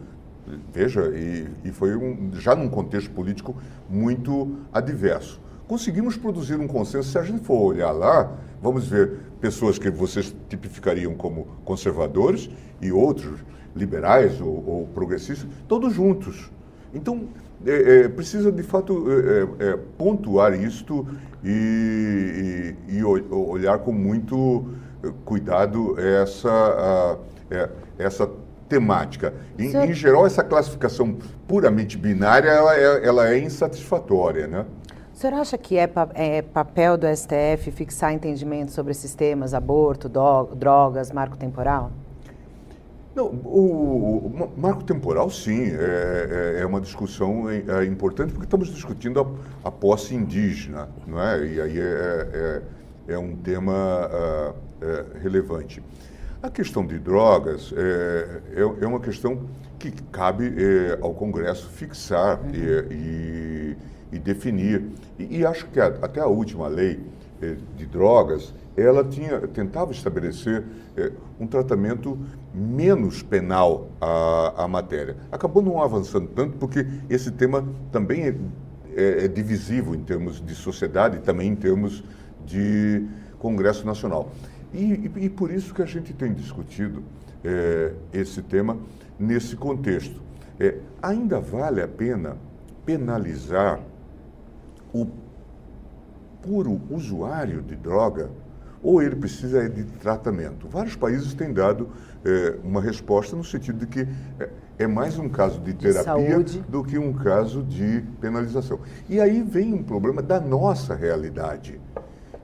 [0.72, 3.54] Veja, e, e foi um, já num contexto político
[3.88, 5.40] muito adverso.
[5.66, 7.10] Conseguimos produzir um consenso.
[7.10, 12.48] Se a gente for olhar lá, vamos ver pessoas que vocês tipificariam como conservadores
[12.80, 13.40] e outros
[13.76, 16.50] liberais ou, ou progressistas, todos juntos.
[16.94, 17.28] Então,
[17.66, 21.06] é, é, precisa de fato é, é, é pontuar isto
[21.44, 24.66] e, e, e, olhar com muito
[25.24, 27.18] cuidado essa,
[27.50, 28.28] é, essa
[28.68, 29.32] temática.
[29.58, 34.64] Em, em, geral, essa classificação puramente binária ela é, ela é insatisfatória, né?
[35.14, 40.08] O senhor acha que é, é, papel do STF fixar entendimento sobre esses temas, aborto,
[40.08, 41.90] do, drogas, marco temporal?
[43.16, 48.72] Não, o, o marco temporal, sim, é, é, é uma discussão é, importante porque estamos
[48.72, 49.20] discutindo
[49.64, 51.44] a, a, posse indígena, não é?
[51.44, 52.62] E aí é,
[53.08, 54.54] é, é um tema uh,
[55.20, 55.82] relevante.
[56.42, 59.42] A questão de drogas é, uma questão
[59.78, 60.52] que cabe
[61.00, 62.50] ao Congresso fixar uhum.
[62.52, 63.76] e, e,
[64.12, 64.84] e, definir.
[65.18, 67.00] E, e acho que a, até a última lei
[67.76, 70.64] de drogas ela tinha, tentava estabelecer
[70.96, 72.18] é, um tratamento
[72.54, 75.16] menos penal à, à, matéria.
[75.30, 78.34] Acabou não avançando tanto porque esse tema também é,
[78.94, 82.04] é, é divisivo em termos de sociedade e também em termos
[82.46, 83.04] de
[83.38, 84.30] Congresso Nacional.
[84.72, 87.02] E, e, e por isso que a gente tem discutido
[87.44, 88.76] é, esse tema
[89.18, 90.20] nesse contexto.
[90.60, 92.36] É, ainda vale a pena
[92.84, 93.80] penalizar
[94.92, 95.06] o
[96.42, 98.30] puro usuário de droga
[98.82, 100.68] ou ele precisa de tratamento.
[100.68, 101.88] Vários países têm dado
[102.24, 106.60] é, uma resposta no sentido de que é, é mais um caso de terapia de
[106.60, 108.80] do que um caso de penalização.
[109.08, 111.80] E aí vem um problema da nossa realidade,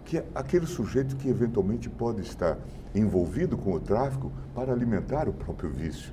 [0.04, 2.58] que aquele sujeito que eventualmente pode estar
[2.94, 6.12] envolvido com o tráfico para alimentar o próprio vício.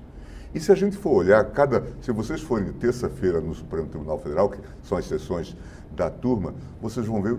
[0.53, 4.49] E se a gente for olhar, cada, se vocês forem terça-feira no Supremo Tribunal Federal,
[4.49, 5.55] que são as sessões
[5.95, 7.37] da turma, vocês vão ver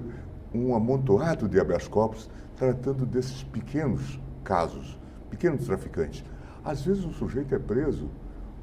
[0.55, 4.99] um amontoado de habeas corpus tratando desses pequenos casos,
[5.31, 6.25] pequenos traficantes.
[6.65, 8.09] Às vezes o sujeito é preso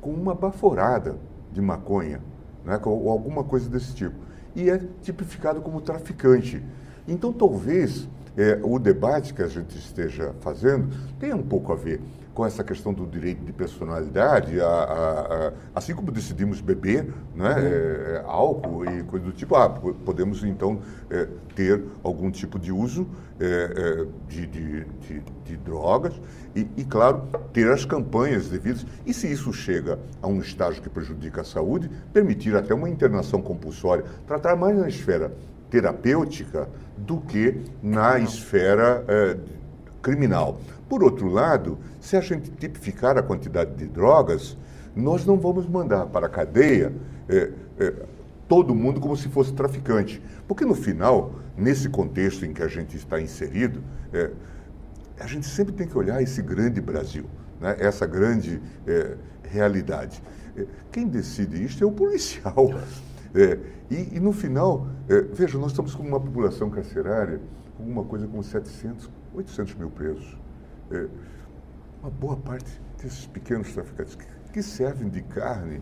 [0.02, 1.18] com uma baforada
[1.52, 2.22] de maconha,
[2.64, 4.16] né, ou alguma coisa desse tipo,
[4.56, 6.64] e é tipificado como traficante.
[7.10, 10.88] Então, talvez é, o debate que a gente esteja fazendo
[11.20, 12.00] tenha um pouco a ver
[12.34, 17.04] com essa questão do direito de personalidade, a, a, a, assim como decidimos beber
[17.36, 17.50] né, uhum.
[17.50, 22.72] é, é, álcool e coisa do tipo, ah, podemos então é, ter algum tipo de
[22.72, 23.06] uso
[23.42, 26.14] é, é, de, de, de, de, drogas
[26.56, 28.86] e, e, claro, ter as campanhas devidas.
[29.06, 33.42] E se isso chega a um estágio que prejudica a saúde, permitir até uma internação
[33.42, 35.34] compulsória, tratar mais na esfera
[35.70, 39.38] terapêutica do que na esfera é,
[40.02, 40.60] criminal.
[40.88, 44.58] Por outro lado, se a gente tipificar a quantidade de drogas,
[44.96, 46.92] nós não vamos mandar para a cadeia
[47.28, 47.94] é, é,
[48.48, 50.22] todo mundo como se fosse traficante.
[50.48, 54.32] Porque no final, nesse contexto em que a gente está inserido, é,
[55.20, 57.26] a gente sempre tem que olhar esse grande Brasil,
[57.60, 57.76] né?
[57.78, 58.62] essa grande
[59.44, 60.24] realidade.
[60.92, 62.74] Quem decide isso é o policial.
[63.36, 64.88] É, e, e, no final,
[65.34, 67.40] veja, nós estamos com uma população carcerária
[67.78, 70.38] com uma coisa como 700, 800 mil presos
[70.92, 71.08] é,
[72.02, 75.82] uma boa parte desses pequenos traficantes que, que servem de carne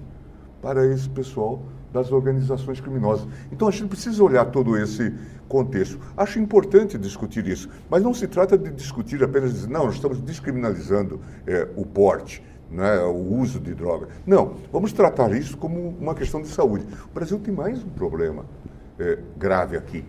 [0.62, 3.28] para esse pessoal das organizações criminosas.
[3.52, 5.14] Então a gente precisa olhar todo esse
[5.48, 6.00] contexto.
[6.18, 10.20] Acho importante discutir isso, mas não se trata de discutir apenas dizer, não, nós estamos
[10.20, 14.08] descriminalizando é, o porte, né, o uso de droga.
[14.25, 16.86] Não, vamos tratar isso como uma questão de saúde.
[17.10, 18.45] O Brasil tem mais um problema
[18.99, 20.03] é, grave aqui,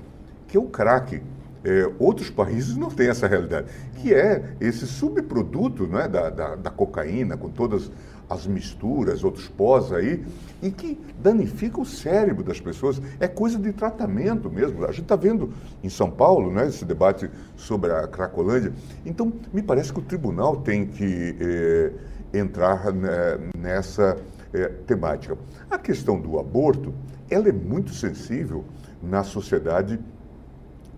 [0.47, 1.23] que é o crack
[1.65, 3.67] é, outros países não têm essa realidade,
[3.97, 7.91] que é esse subproduto né, da, da, da, cocaína, com todas
[8.31, 10.25] as misturas, outros pós aí,
[10.63, 13.01] e que danifica o cérebro das pessoas.
[13.19, 14.85] É coisa de tratamento mesmo.
[14.85, 18.73] A gente está vendo em São Paulo né, esse debate sobre a Cracolândia.
[19.05, 21.93] Então, me parece que o tribunal tem que é,
[22.33, 24.17] entrar né, nessa
[24.53, 25.37] é, temática.
[25.71, 26.95] A questão do aborto,
[27.31, 28.65] ela é muito sensível
[29.03, 29.99] na sociedade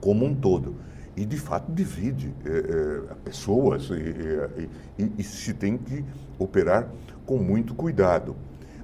[0.01, 0.75] como um todo.
[1.17, 6.05] E, de fato, divide é, é, pessoas e, e, e, se tem que
[6.39, 6.89] operar
[7.27, 8.37] com muito cuidado.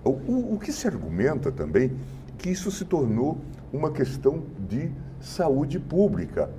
[0.05, 1.97] O, o, que se argumenta também
[2.39, 3.39] que isso se tornou
[3.73, 6.51] uma questão de saúde pública,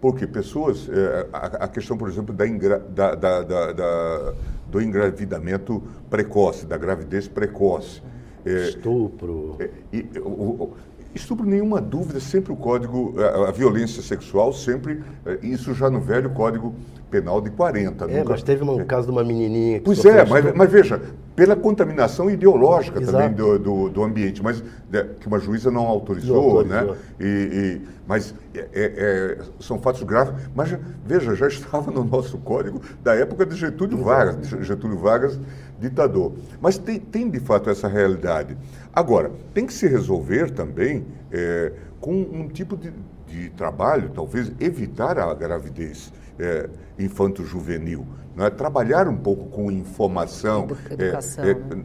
[0.00, 0.88] porque pessoas,
[1.32, 4.34] a, a, questão, por exemplo, da, ingra, da, da, da,
[4.70, 8.02] do engravidamento precoce, da gravidez precoce.
[8.44, 9.56] É, Estupro.
[9.58, 10.74] É, e, o,
[11.14, 15.98] Estupro, nenhuma dúvida, sempre o código, a, a, violência sexual, sempre, eh, isso já no
[15.98, 16.74] velho código
[17.10, 18.04] penal de 40.
[18.04, 18.30] É, nunca...
[18.30, 18.84] mas teve um é.
[18.84, 21.00] caso de uma menininha que Pois é, mas, mas, veja,
[21.34, 23.18] pela contaminação ideológica Exato.
[23.18, 26.94] também do, do, do, ambiente, mas de, que uma juíza não autorizou, não autorizou.
[26.94, 26.98] né?
[27.20, 30.34] E, e mas é, é, é são fatos graves.
[30.54, 35.38] Mas veja, já estava no nosso código da época de Getúlio Vargas, Getúlio Vargas,
[35.78, 36.32] ditador.
[36.60, 38.56] Mas tem, tem de fato essa realidade.
[38.92, 42.92] Agora, tem que se resolver também é, com um tipo de,
[43.26, 46.68] de, trabalho, talvez evitar a gravidez é,
[46.98, 48.06] infanto-juvenil.
[48.34, 48.50] Né?
[48.50, 50.68] Trabalhar um pouco com informação.
[50.90, 51.44] Educação.
[51.44, 51.84] É, é, né?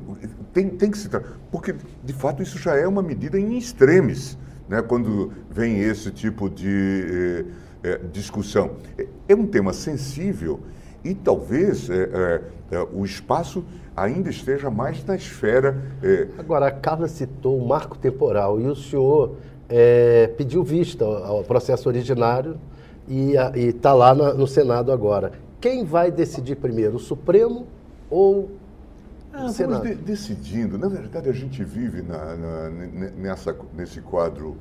[0.54, 1.10] tem, tem que se.
[1.52, 4.38] Porque, de fato, isso já é uma medida em extremes,
[4.68, 4.82] né?
[4.82, 7.46] quando vem esse tipo de
[7.84, 8.72] é, é, discussão.
[9.28, 10.60] É um tema sensível
[11.04, 12.42] e talvez é, é,
[12.76, 13.64] é, o espaço
[13.96, 15.82] ainda esteja mais na esfera.
[16.02, 19.36] É, Agora, a Carla citou o marco temporal e o senhor
[19.68, 22.58] é, pediu vista ao processo originário
[23.12, 25.34] e está lá na, no Senado agora.
[25.60, 27.68] Quem vai decidir primeiro, o Supremo
[28.10, 28.52] ou
[29.34, 29.86] ah, o Senado?
[29.86, 30.78] De, decidindo.
[30.78, 32.70] Na verdade, a gente vive na, na,
[33.18, 34.56] nessa, nesse quadro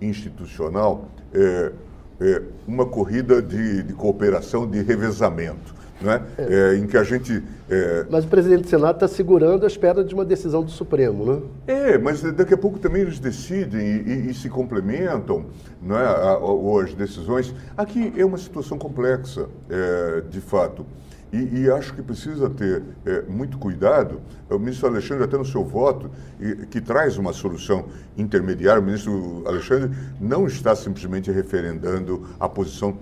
[0.00, 1.72] institucional é,
[2.20, 6.22] é, uma corrida de, de cooperação, de revezamento né?
[6.38, 6.72] É.
[6.72, 7.42] É, em que a gente.
[7.68, 8.06] É...
[8.10, 11.42] Mas o presidente do Senado está segurando a espera de uma decisão do Supremo, né?
[11.66, 15.46] É, mas daqui a pouco também eles decidem e, e, e se complementam
[15.80, 17.54] né, a, a, as decisões.
[17.76, 20.84] Aqui é uma situação complexa, é, de fato.
[21.32, 24.20] E, e, acho que precisa ter é, muito cuidado.
[24.48, 26.10] O ministro Alexandre, até no seu voto,
[26.40, 27.84] e, que traz uma solução
[28.18, 32.98] intermediária, o ministro Alexandre não está simplesmente referendando a posição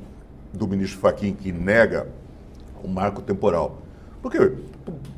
[0.52, 2.06] do ministro Fachin, que nega
[2.84, 3.82] um marco temporal.
[4.22, 4.52] Porque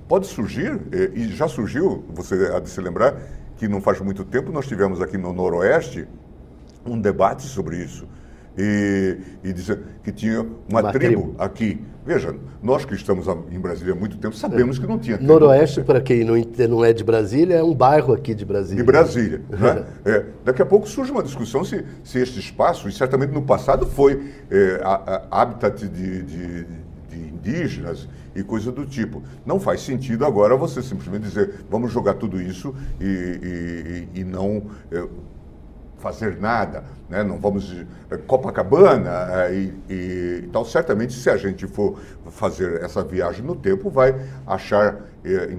[0.09, 0.81] pode surgir,
[1.15, 3.17] e já surgiu, você há de se lembrar,
[3.57, 6.09] que não faz muito tempo nós tivemos aqui no Noroeste
[6.87, 8.07] um debate sobre isso.
[8.59, 11.81] E, e dizer que tinha uma, uma tribo, tribo, aqui.
[12.05, 15.33] Veja, nós que estamos em Brasília há muito tempo sabemos que não tinha tribo.
[15.33, 16.35] Noroeste, para quem não,
[16.69, 18.83] não é de Brasília, é um bairro aqui de Brasília.
[18.83, 19.41] De Brasília.
[19.49, 19.87] né?
[20.05, 23.87] é, daqui a pouco surge uma discussão se, se este espaço, e certamente no passado
[23.87, 26.67] foi é, a, a habitat de, de
[27.51, 29.23] indígenas e coisa do tipo.
[29.45, 34.63] Não faz sentido agora você simplesmente dizer vamos jogar tudo isso e, e, e não
[34.91, 35.07] é,
[35.99, 37.23] fazer nada, né?
[37.23, 39.11] não vamos é, Copacabana
[39.49, 40.65] é, e, e, tal.
[40.65, 41.99] Certamente, se a gente for
[42.31, 44.15] fazer essa viagem no tempo, vai
[44.47, 45.57] achar é,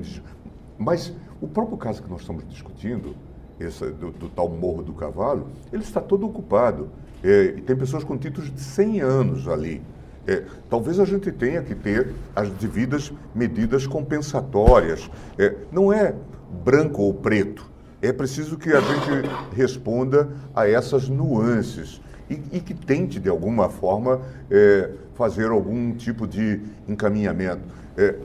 [0.78, 3.16] Mas o próprio caso que nós estamos discutindo,
[3.60, 6.90] esse, do, do tal Morro do Cavalo, ele está todo ocupado.
[7.24, 9.84] É, tem pessoas com títulos de 100 anos ali.
[10.28, 15.10] É, talvez a gente tenha que ter as devidas medidas compensatórias.
[15.38, 16.14] É, não é
[16.64, 17.70] branco ou preto.
[18.02, 23.70] É preciso que a gente responda a essas nuances e, e que tente, de alguma
[23.70, 27.62] forma, é, fazer algum tipo de encaminhamento.
[27.98, 28.16] É,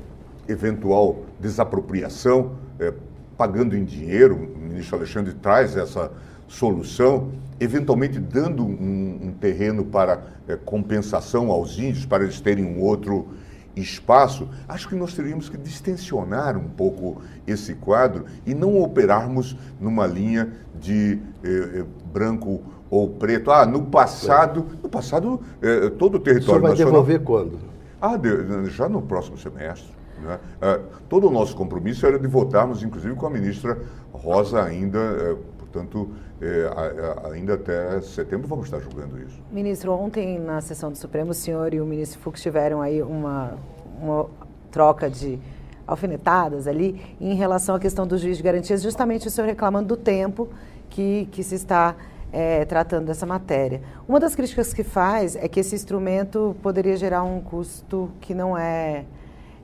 [0.49, 2.93] eventual desapropriação, é,
[3.37, 6.11] pagando em dinheiro, o ministro Alexandre traz essa
[6.49, 12.81] solução, eventualmente dando um, um terreno para é, compensação aos índios, para eles terem um
[12.81, 13.29] outro
[13.77, 20.07] espaço, acho que nós teríamos que distensionar um pouco esse quadro e não operarmos numa
[20.07, 23.51] linha de eh, branco ou preto.
[23.51, 26.93] Ah, no passado, no passado eh, todo o território vai nacional...
[26.93, 27.59] devolver quando?
[28.01, 29.93] Ah, de, já no próximo semestre.
[30.23, 30.39] Né?
[30.63, 33.79] Ah, todo o nosso compromisso era de votarmos, inclusive, com a ministra
[34.11, 35.37] Rosa ainda eh,
[35.77, 36.11] Portanto,
[36.41, 39.39] é, ainda até setembro vamos estar julgando isso.
[39.53, 43.53] Ministro, ontem na sessão do Supremo, o senhor e o ministro Fux tiveram aí uma,
[44.01, 44.27] uma
[44.71, 45.39] troca de
[45.87, 49.97] alfinetadas ali em relação à questão do juiz de garantias, justamente o senhor reclamando do
[49.99, 50.49] tempo
[50.89, 51.95] que, que se está
[52.33, 53.83] é, tratando dessa matéria.
[54.09, 58.57] Uma das críticas que faz é que esse instrumento poderia gerar um custo que não
[58.57, 59.05] é,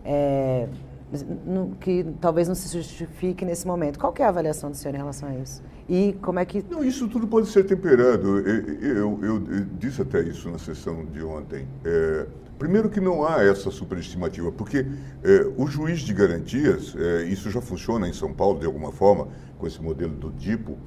[0.04, 0.68] é
[1.80, 3.98] que talvez não se justifique nesse momento.
[3.98, 5.62] Qual é a avaliação do senhor em relação a isso?
[5.92, 6.64] E como é que...
[6.70, 8.38] Não, isso tudo pode ser temperado.
[8.38, 11.68] Eu, eu, eu, disse até isso na sessão de ontem.
[11.84, 12.26] É,
[12.58, 14.86] primeiro que não há essa superestimativa, porque
[15.22, 19.28] é, o juiz de garantias, é, isso já funciona em São Paulo de alguma forma,
[19.58, 20.78] com esse modelo do DIPO,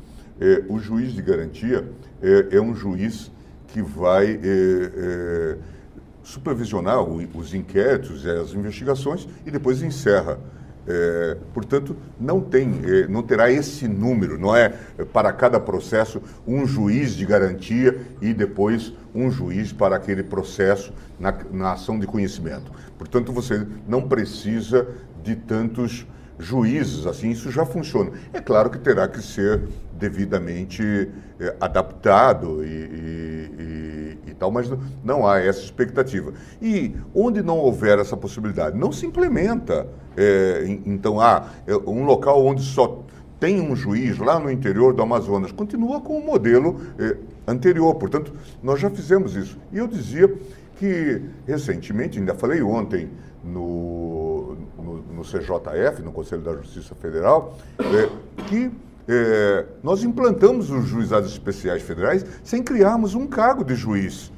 [0.41, 1.87] é, o juiz de garantia
[2.19, 3.31] é, é um juiz
[3.67, 5.57] que vai é,
[6.23, 10.39] supervisionar os inquéritos as investigações e depois encerra.
[10.87, 14.69] É, portanto, não tem, é, não terá esse número, não é
[15.11, 21.33] para cada processo um juiz de garantia e depois um juiz para aquele processo na,
[21.51, 22.71] na ação de conhecimento.
[22.97, 24.87] Portanto, você não precisa
[25.23, 26.05] de tantos
[26.39, 28.11] juízes, assim, isso já funciona.
[28.33, 29.61] É claro que terá que ser
[29.93, 34.71] devidamente é, adaptado e, e, e, e, tal, mas
[35.03, 36.33] não há essa expectativa.
[36.61, 39.87] E onde não houver essa possibilidade, não se implementa.
[40.17, 43.03] É, então, há ah, um local onde só
[43.39, 47.95] tem um juiz lá no interior do Amazonas, continua com o modelo é, anterior.
[47.95, 48.33] Portanto,
[48.63, 49.57] nós já fizemos isso.
[49.71, 50.33] E eu dizia
[50.77, 53.09] que, recentemente, ainda falei ontem
[53.43, 54.34] no,
[54.77, 58.71] no, no CJF, no Conselho da Justiça Federal, é, que
[59.07, 64.31] é, nós implantamos os juizados especiais federais sem criarmos um cargo de juiz.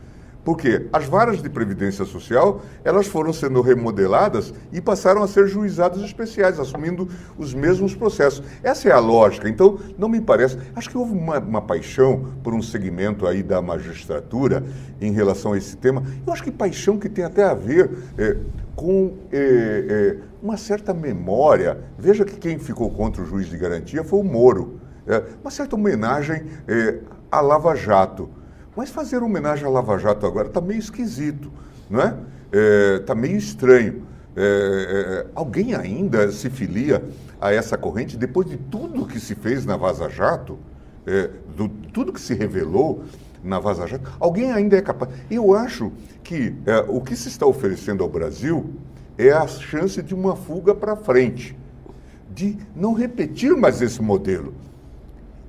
[0.47, 6.01] Porque as varas de previdência social, elas foram sendo remodeladas e passaram a ser juizados
[6.01, 8.41] especiais, assumindo os mesmos processos.
[8.63, 9.49] Essa é a lógica.
[9.49, 10.57] Então, não me parece...
[10.73, 14.63] Acho que houve uma, uma paixão por um segmento aí da magistratura
[15.01, 16.01] em relação a esse tema.
[16.25, 18.37] Eu acho que paixão que tem até a ver é,
[18.73, 19.37] com é,
[19.89, 21.77] é, uma certa memória.
[21.99, 24.79] Veja que quem ficou contra o juiz de garantia foi o Moro.
[25.05, 28.29] É, uma certa homenagem é, à Lava Jato.
[28.78, 31.51] Mas fazer homenagem à Lava Jato agora está meio esquisito,
[31.89, 32.15] não é?
[32.99, 34.03] Está é, meio estranho.
[34.36, 37.03] É, é, alguém ainda se filia
[37.41, 40.59] a essa corrente depois de tudo que se fez na Vaza Jato,
[41.07, 43.03] é, do, tudo que se revelou
[43.43, 44.11] na Vaza Jato?
[44.19, 45.11] Alguém ainda é capaz?
[45.32, 45.91] Eu acho
[46.23, 48.75] que é, o que se está oferecendo ao Brasil
[49.17, 51.57] é a chance de uma fuga para frente,
[52.32, 54.53] de não repetir mais esse modelo.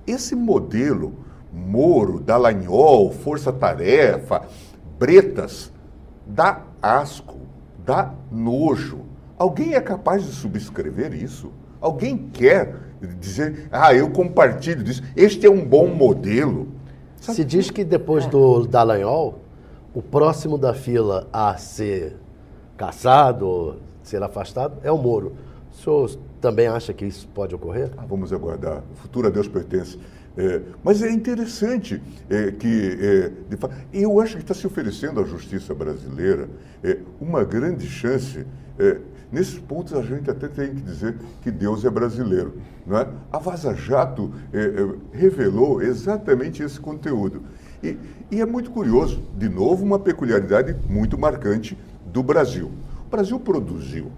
[0.07, 4.43] Esse modelo Moro, Dallagnol, Força Tarefa,
[4.99, 5.73] Bretas,
[6.27, 7.39] dá asco,
[7.85, 9.01] dá nojo.
[9.39, 11.53] Alguém é capaz de subscrever isso?
[11.81, 12.75] Alguém quer
[13.21, 16.69] dizer, ah, eu compartilho disso, este é um bom modelo?
[17.17, 17.37] Sabe?
[17.37, 18.29] Se diz que depois é.
[18.29, 19.41] do Dallagnol,
[19.95, 22.17] o próximo da fila a ser
[22.77, 25.33] caçado, ser afastado, é o Moro.
[25.73, 27.91] O senhor também acha que isso pode ocorrer?
[27.97, 28.83] Ah, vamos aguardar.
[28.93, 29.99] O futuro a Deus pertence.
[30.39, 33.59] É, mas é interessante é, que, é, de,
[33.93, 36.49] eu acho que está se oferecendo à justiça brasileira
[36.81, 38.47] é, uma grande chance.
[38.79, 38.99] É,
[39.33, 42.55] nesses pontos a gente até tem que dizer que Deus é brasileiro.
[42.87, 43.09] Não é?
[43.33, 47.43] A Vaza Jato é, revelou exatamente esse conteúdo.
[47.83, 47.99] E,
[48.31, 51.77] e é muito curioso, de novo, uma peculiaridade muito marcante
[52.07, 52.71] do Brasil.
[53.09, 54.13] O Brasil produziu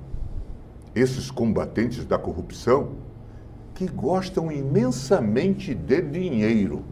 [0.94, 2.90] esses combatentes da corrupção
[3.80, 6.82] que gostam imensamente de dinheiro.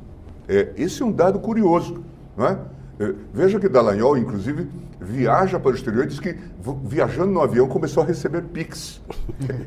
[0.49, 2.03] É, esse é um dado curioso.
[2.34, 2.59] Não é?
[2.99, 4.66] É, veja que Dallagnol, inclusive,
[5.01, 6.37] viaja para o exterior e diz que,
[6.85, 9.01] viajando no avião, começou a receber Pix.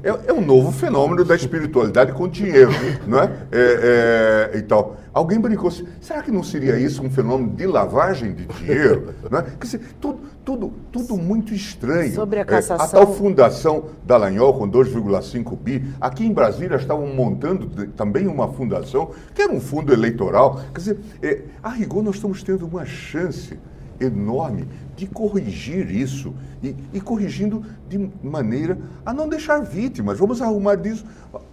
[0.03, 2.71] É, é um novo fenômeno da espiritualidade com dinheiro,
[3.07, 3.31] não é?
[3.51, 4.97] é, é e tal.
[5.13, 9.13] Alguém brincou assim, será que não seria isso um fenômeno de lavagem de dinheiro?
[9.29, 9.43] não é?
[9.43, 12.13] Quer dizer, tudo, tudo, tudo muito estranho.
[12.13, 12.99] Sobre a cassação...
[12.99, 18.47] É, a tal fundação Dallagnol com 2,5 bi, aqui em Brasília estavam montando também uma
[18.49, 20.61] fundação, que era um fundo eleitoral.
[20.73, 23.57] Quer dizer, é, a rigor nós estamos tendo uma chance
[24.01, 30.19] enorme de corrigir isso e, e, corrigindo de maneira a não deixar vítimas.
[30.19, 31.05] Vamos arrumar disso,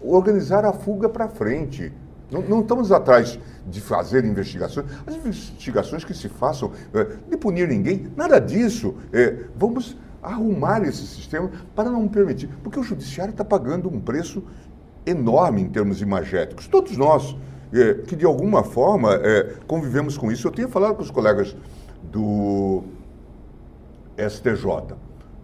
[0.03, 1.93] organizar a fuga para frente.
[2.31, 7.69] Não, não, estamos atrás de fazer investigações, as investigações que se façam é, de punir
[7.69, 8.95] ninguém, nada disso.
[9.13, 14.45] É, vamos arrumar esse sistema para não permitir, porque o judiciário está pagando um preço
[15.07, 16.67] enorme em termos imagéticos.
[16.67, 17.35] Todos nós
[17.73, 19.19] é, que de alguma forma
[19.67, 20.47] convivemos com isso.
[20.47, 21.57] Eu tenho falado com os colegas
[22.11, 22.83] do
[24.17, 24.97] STJ,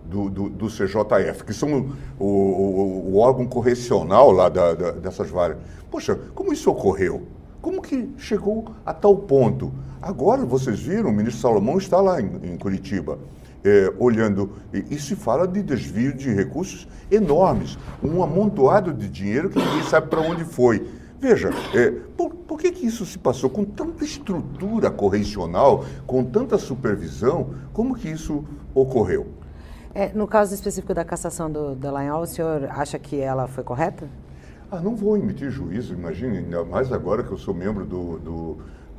[0.04, 5.30] do, do, do CJF, que são o, o, o órgão correcional lá da, da, dessas
[5.30, 5.58] várias.
[5.90, 7.22] Poxa, como isso ocorreu?
[7.62, 9.72] Como que chegou a tal ponto?
[10.02, 13.18] Agora, vocês viram, o ministro Salomão está lá em, em Curitiba,
[13.64, 19.48] é, olhando, e, e, se fala de desvio de recursos enormes, um amontoado de dinheiro
[19.48, 20.86] que ninguém sabe para onde foi.
[21.24, 26.58] Veja, é, por, por, que, que isso se passou com tanta estrutura correcional, com tanta
[26.58, 27.54] supervisão?
[27.72, 28.44] Como que isso
[28.74, 29.28] ocorreu?
[29.94, 34.06] É, no caso específico da cassação do Dallagnol, o senhor acha que ela foi correta?
[34.70, 38.58] Ah, não vou emitir juízo, imagine, ainda mais agora que eu sou membro do, do,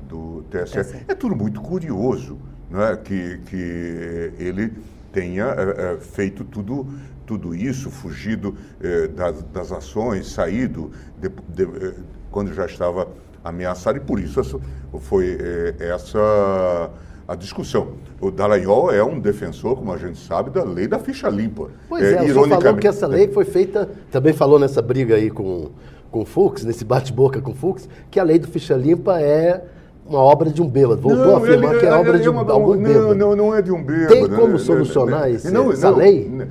[0.10, 1.06] do TSE.
[1.08, 2.40] É tudo muito curioso
[2.72, 2.98] não é?
[2.98, 4.74] que, que ele
[5.12, 6.88] tenha é, é, feito tudo
[7.26, 11.94] tudo isso, fugido eh, das, das, ações, saído de, de, eh,
[12.32, 13.08] quando já estava
[13.44, 14.60] ameaçado, e por isso essa,
[15.00, 16.92] foi eh, essa
[17.28, 17.94] a discussão.
[18.22, 21.70] O Dallagnol é um defensor, como a gente sabe, da lei da ficha limpa.
[21.90, 25.72] Pois é, é falou que essa lei foi feita, também falou nessa briga aí com,
[26.12, 29.64] com o Fux, nesse bate-boca com o Fux, que a lei do ficha limpa é
[30.06, 31.02] uma obra de um bêbado.
[31.02, 33.16] Voltou não, a afirmar ele, que é, é obra de é uma, algum bêbado.
[33.16, 34.08] Não, não é de um bêbado.
[34.08, 34.58] Tem como né?
[34.60, 36.48] solucionar esse, não, essa não, lei?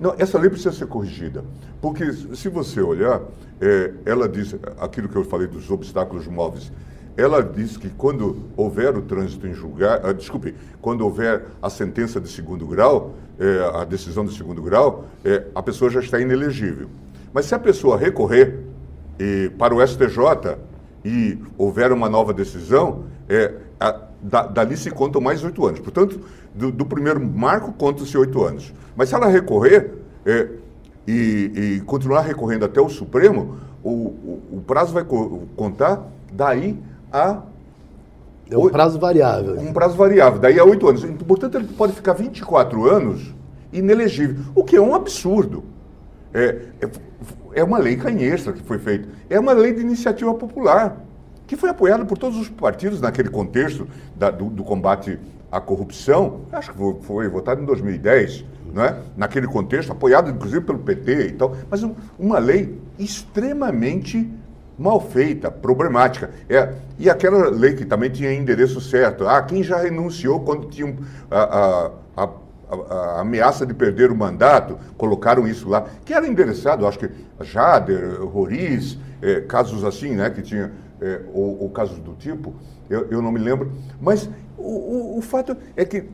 [0.00, 1.44] Não, essa lei precisa ser corrigida.
[1.80, 3.22] Porque se você olhar,
[3.60, 6.72] é, ela diz aquilo que eu falei dos obstáculos móveis.
[7.16, 12.20] Ela diz que quando houver o trânsito em julgar, ah, desculpe, quando houver a sentença
[12.20, 16.88] de segundo grau, é, a decisão de segundo grau, é, a pessoa já está inelegível.
[17.32, 18.58] Mas se a pessoa recorrer
[19.18, 20.58] e, para o STJ,
[21.06, 25.78] e houver uma nova decisão, é, a, da, dali se contam mais oito anos.
[25.78, 26.20] Portanto,
[26.52, 28.74] do, do primeiro marco contam-se oito anos.
[28.96, 29.92] Mas se ela recorrer
[30.26, 30.48] é,
[31.06, 36.02] e, e, continuar recorrendo até o Supremo, o, o, o prazo vai co contar
[36.32, 36.76] daí
[37.12, 37.42] a
[38.50, 39.60] É um prazo variável.
[39.60, 41.04] Um prazo variável, daí a oito anos.
[41.24, 43.32] Portanto, ele pode ficar 24 anos
[43.72, 45.62] inelegível, o que é um absurdo.
[46.34, 46.88] É, é,
[47.56, 49.08] é uma lei canhestra que foi feita.
[49.30, 50.98] É uma lei de iniciativa popular,
[51.46, 55.18] que foi apoiada por todos os partidos naquele contexto da, do, do, combate
[55.50, 56.42] à corrupção.
[56.52, 58.44] Acho que foi, foi votado em 2010,
[58.74, 58.98] não é?
[59.16, 61.56] naquele contexto, apoiado inclusive pelo PT e tal.
[61.70, 64.30] Mas um, uma lei extremamente
[64.78, 66.30] mal feita, problemática.
[66.50, 69.26] É, e aquela lei que também tinha endereço certo.
[69.26, 70.94] Ah, quem já renunciou quando tinha
[71.30, 71.40] a,
[72.18, 72.28] a, a
[72.70, 77.10] a, a, ameaça de perder o mandato, colocaram isso lá, que era endereçado, acho que
[77.40, 82.54] Jader, Roriz, é, casos assim, né, que tinha, é, ou, ou, casos do tipo,
[82.88, 86.04] eu, eu, não me lembro, mas o, o, o, fato é que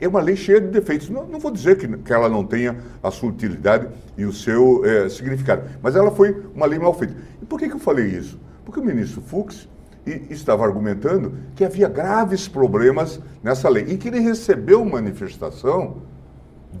[0.00, 1.08] é uma lei cheia de defeitos.
[1.08, 4.84] Não, não vou dizer que, que, ela não tenha a sua utilidade e o seu
[4.84, 7.14] é, significado, mas ela foi uma lei mal feita.
[7.40, 8.38] E por que, que eu falei isso?
[8.64, 9.68] Porque o ministro Fux
[10.06, 16.02] e estava argumentando que havia graves problemas nessa lei e que ele recebeu manifestação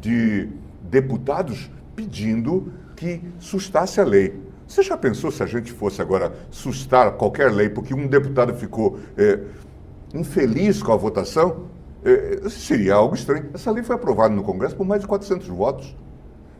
[0.00, 0.48] de
[0.82, 4.38] deputados pedindo que sustasse a lei.
[4.66, 8.98] Você já pensou se a gente fosse agora sustar qualquer lei porque um deputado ficou
[9.16, 9.40] é,
[10.14, 11.66] infeliz com a votação?
[12.04, 13.50] É, seria algo estranho.
[13.54, 15.96] Essa lei foi aprovada no Congresso por mais de 400 votos.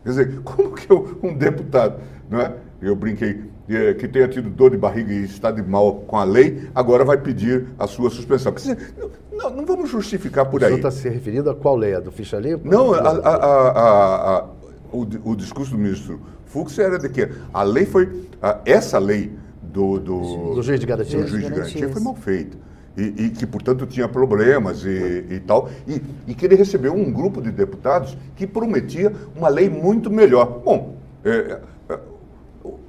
[0.03, 2.55] Quer dizer, como que um deputado, não é?
[2.81, 6.69] Eu brinquei, que tenha tido dor de barriga e está de mal com a lei,
[6.73, 8.53] agora vai pedir a sua suspensão.
[9.31, 10.71] Não, não vamos justificar por aí.
[10.71, 11.95] O senhor está se referindo a qual lei?
[11.95, 12.69] A do ficha limpa?
[12.69, 14.45] Não, a, a, a,
[14.91, 18.27] o, o, discurso do ministro Fux era de que a lei foi.
[18.65, 22.57] essa lei do, do, do juiz de garantia, do juiz de garantia foi mal feita.
[22.97, 27.11] E, e, que, portanto, tinha problemas e, e tal, e, e, que ele recebeu um
[27.11, 30.61] grupo de deputados que prometia uma lei muito melhor.
[30.63, 30.95] Bom,
[31.25, 31.59] é,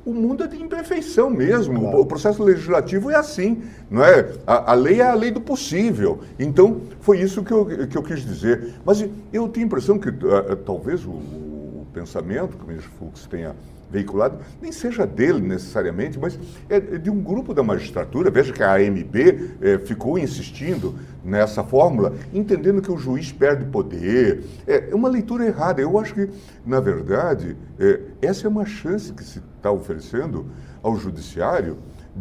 [0.07, 1.81] o mundo é de imperfeição mesmo.
[1.81, 2.01] Claro.
[2.01, 4.33] O processo legislativo é assim, não é?
[4.47, 6.21] A, a, lei é a lei do possível.
[6.39, 8.75] Então, foi isso que eu, que eu quis dizer.
[8.85, 13.27] Mas eu tenho a impressão que uh, talvez o, o, pensamento que o ministro Fux
[13.27, 13.57] tenha
[13.91, 18.31] veiculado, nem seja dele necessariamente, mas é de um grupo da magistratura.
[18.31, 19.17] Veja que a AMB
[19.61, 24.45] é, ficou insistindo nessa fórmula, entendendo que o juiz perde poder.
[24.67, 25.81] É, é uma leitura errada.
[25.81, 26.29] Eu acho que,
[26.65, 30.47] na verdade, é, essa é uma chance que se está oferecendo
[30.83, 31.79] ao judiciário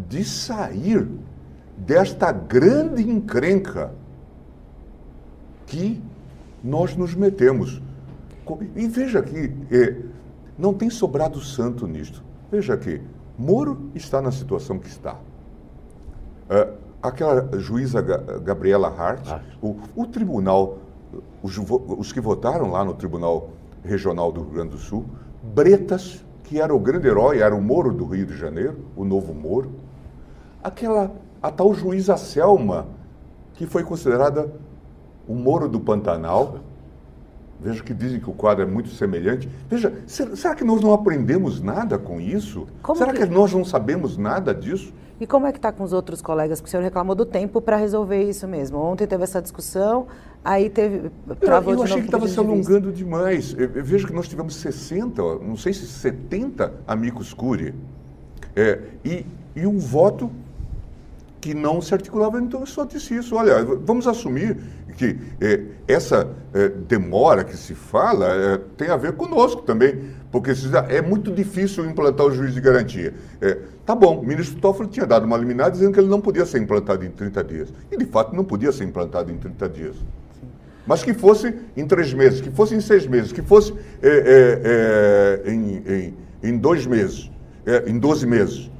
[0.07, 1.07] de sair
[1.77, 3.91] desta grande encrenca
[5.65, 6.01] que
[6.63, 7.81] nós nos metemos.
[8.75, 9.95] E veja que é,
[10.57, 12.23] não tem sobrado santo nisto.
[12.51, 13.01] Veja aqui,
[13.37, 15.15] Moro está na situação que está.
[16.49, 19.41] Uh, aquela juíza Gabriela Hart, ah.
[19.61, 20.77] o, o, tribunal,
[21.41, 23.49] os, os, que votaram lá no Tribunal
[23.83, 25.05] Regional do Rio Grande do Sul,
[25.43, 29.33] Bretas, que era o grande herói, era o Moro do Rio de Janeiro, o novo
[29.33, 29.71] Moro.
[30.63, 32.87] Aquela, a tal juíza Selma,
[33.53, 34.51] que foi considerada
[35.27, 36.59] o Moro do Pantanal,
[37.59, 39.49] Veja que dizem que o quadro é muito semelhante.
[39.69, 42.67] Veja, será que nós não aprendemos nada com isso?
[42.81, 43.19] Como será que...
[43.19, 43.25] que...
[43.25, 44.93] nós não sabemos nada disso?
[45.19, 46.59] E como é que está com os outros colegas?
[46.59, 48.77] Porque o senhor reclamou do tempo para resolver isso mesmo.
[48.77, 50.07] Ontem teve essa discussão,
[50.43, 51.09] aí teve.
[51.39, 53.55] Travou eu, eu achei que estava se alongando de demais.
[53.57, 57.73] Eu, eu vejo que nós tivemos 60, não sei se 70 amigos curi.
[58.53, 59.25] É, e,
[59.55, 60.29] e um voto
[61.45, 62.41] que não se articulava.
[62.41, 63.35] Então eu só disse isso.
[63.35, 64.57] Olha, vamos assumir
[64.97, 70.51] que é, essa é, demora que se fala é, tem a ver conosco também, porque
[70.89, 73.13] é muito difícil implantar o juiz de garantia.
[73.85, 76.59] Tá bom, o ministro Toffoli tinha dado uma liminar dizendo que ele não podia ser
[76.59, 77.73] implantado em 30 dias.
[77.91, 79.95] E de fato não podia ser implantado em 30 dias.
[80.87, 83.73] Mas que fosse em três meses, que fosse em seis meses, que fosse
[85.45, 87.29] em, em, em, dois meses,
[87.85, 88.71] em 12 meses.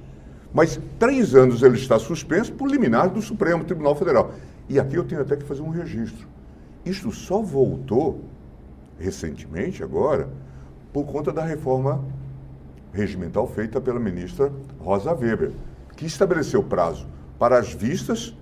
[0.56, 4.32] Mas três anos ele está suspenso por liminar do Supremo Tribunal Federal.
[4.70, 6.26] E aqui eu tenho até que fazer um registro.
[6.86, 8.24] Isto só voltou
[8.98, 10.30] recentemente, agora,
[10.94, 12.02] por conta da reforma
[12.94, 14.50] regimental feita pela ministra
[14.80, 15.52] Rosa Weber,
[15.98, 17.06] que estabeleceu prazo
[17.38, 18.34] para as vistas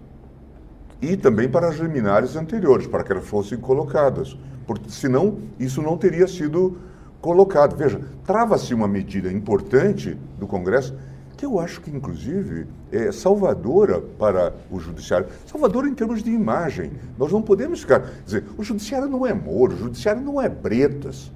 [1.01, 4.38] e também para as liminares anteriores, para que elas fossem colocadas.
[4.68, 6.78] Porque, senão, isso não teria sido
[7.20, 7.76] colocado.
[7.76, 10.95] Veja, trava-se uma medida importante do Congresso
[11.43, 15.27] que eu acho que, inclusive, é salvadora para o judiciário.
[15.45, 16.93] Salvadora em termos de imagem.
[17.17, 17.99] Nós não podemos ficar.
[18.23, 21.29] dizer, o judiciário não é Moro, o judiciário não é Bretas.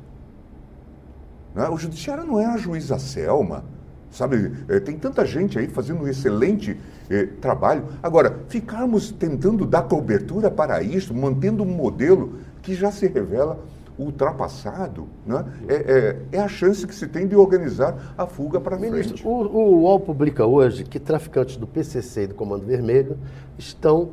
[1.54, 1.68] Né?
[1.68, 3.66] O judiciário não é a juíza Selma.
[4.10, 6.80] Sabe, é, tem tanta gente aí fazendo um excelente
[7.10, 7.84] é, trabalho.
[8.02, 13.60] Agora, ficarmos tentando dar cobertura para isso, mantendo um modelo que já se revela
[13.98, 15.46] ultrapassado, né?
[15.68, 19.26] é, é, é, a chance que se tem de organizar a fuga para frente.
[19.26, 23.18] O, o UOL publica hoje que traficantes do PCC e do Comando Vermelho
[23.58, 24.12] estão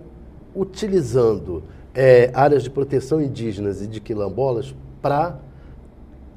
[0.55, 1.63] utilizando
[1.95, 5.39] é, áreas de proteção indígenas e de quilombolas para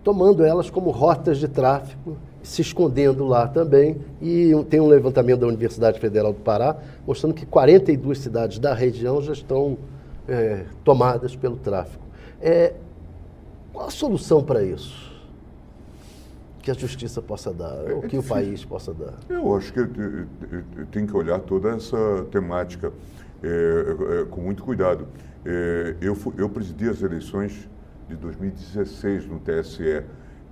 [0.03, 3.97] tomando elas como rotas de tráfico, se escondendo lá também.
[4.21, 9.21] E tem um levantamento da Universidade Federal do Pará mostrando que 42 cidades da região
[9.21, 9.77] já estão
[10.27, 12.05] é, tomadas pelo tráfico.
[12.41, 12.73] É,
[13.77, 15.15] qual a solução para isso?
[16.63, 19.13] Que a justiça possa dar, é, ou que o país possa dar?
[19.29, 19.79] Eu acho que
[20.91, 22.91] tem que olhar toda essa temática
[23.43, 25.07] é, é, com muito cuidado.
[25.45, 27.69] É, eu, eu presidi as eleições
[28.09, 30.03] de 2016 no TSE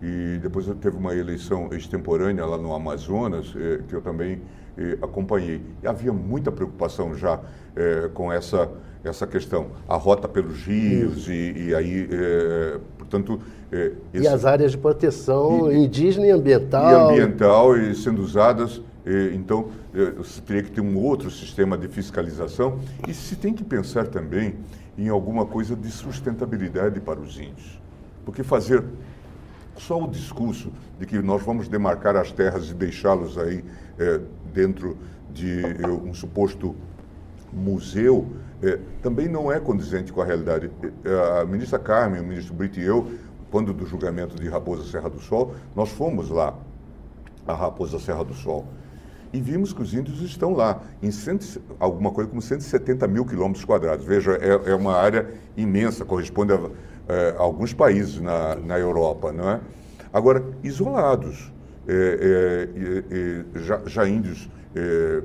[0.03, 4.39] e depois teve uma eleição extemporânea lá no Amazonas é, que eu também
[4.78, 5.63] é, acompanhei.
[5.82, 7.41] E havia muita preocupação já
[7.76, 8.71] é, com essa
[9.09, 12.09] essa questão, a rota pelos rios e, e, aí,
[13.20, 13.39] portanto...
[14.13, 16.91] Esse, e as áreas de proteção e, indígena e ambiental.
[16.91, 18.82] E ambiental e sendo usadas
[19.36, 19.70] então,
[20.18, 24.55] você teria que ter um outro sistema de fiscalização e se tem que pensar também
[24.97, 27.80] em alguma coisa de sustentabilidade para os índios.
[28.26, 28.84] Porque fazer
[29.78, 33.63] só o discurso de que nós vamos demarcar as terras e deixá-los aí
[33.99, 34.97] é, dentro
[35.32, 36.76] de é, um suposto
[37.51, 38.27] museu
[38.61, 40.71] é, também não é condizente com a realidade.
[41.03, 43.11] É, a ministra Carmen, o ministro Brito e eu,
[43.51, 46.57] quando do julgamento de Raposa Serra do Sol, nós fomos lá
[47.47, 48.65] a Raposa Serra do Sol
[49.35, 53.65] e vimos que os índios estão lá, em cento, alguma coisa como 170 mil quilômetros
[53.65, 54.05] quadrados.
[54.05, 55.27] Veja, é, é, uma área
[55.57, 56.69] imensa, corresponde a,
[57.09, 59.59] é, a alguns países na, na, Europa, não é?
[60.13, 61.51] Agora, isolados,
[61.85, 62.65] é,
[63.11, 65.21] é já, já, índios é,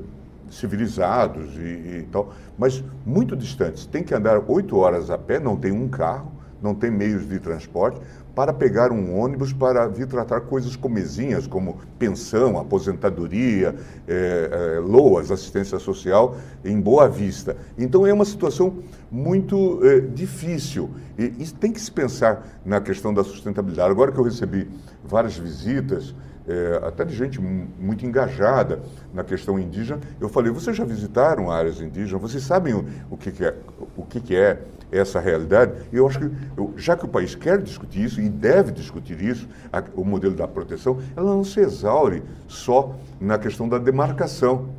[0.50, 3.86] civilizados e, e, tal, mas muito distantes.
[3.86, 7.38] Tem que andar oito horas a pé, não tem um carro, não tem meios de
[7.38, 8.00] transporte,
[8.34, 13.74] para pegar um ônibus para vir tratar coisas comezinhas, como pensão, aposentadoria,
[14.06, 17.56] é, é, loas, assistência social, em Boa Vista.
[17.76, 18.78] Então é uma situação
[19.10, 23.90] muito é, difícil e, e, tem que se pensar na questão da sustentabilidade.
[23.90, 24.68] Agora que eu recebi
[25.04, 26.14] várias visitas,
[26.46, 28.80] é, até de gente muito engajada
[29.12, 32.20] na questão indígena, eu falei: vocês já visitaram áreas indígenas?
[32.20, 33.54] Vocês sabem o, o que, que, é,
[33.96, 34.60] o que, que é
[34.90, 35.72] essa realidade?
[35.92, 39.20] E eu acho que, eu, já que o país quer discutir isso e deve discutir
[39.20, 44.70] isso, a, o modelo da proteção, ela não se exaure só na questão da demarcação,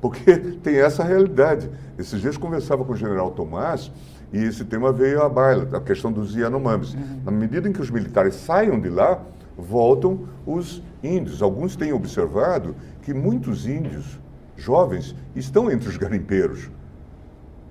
[0.00, 1.70] porque tem essa realidade.
[1.98, 3.92] Esses dias conversava com o general Tomás
[4.32, 6.94] e esse tema veio à baila, a questão dos Yanomamis.
[6.94, 7.20] Uhum.
[7.24, 9.20] Na medida em que os militares saiam de lá,
[9.56, 11.42] voltam os índios.
[11.42, 14.18] Alguns têm observado que muitos índios
[14.56, 16.70] jovens estão entre os garimpeiros.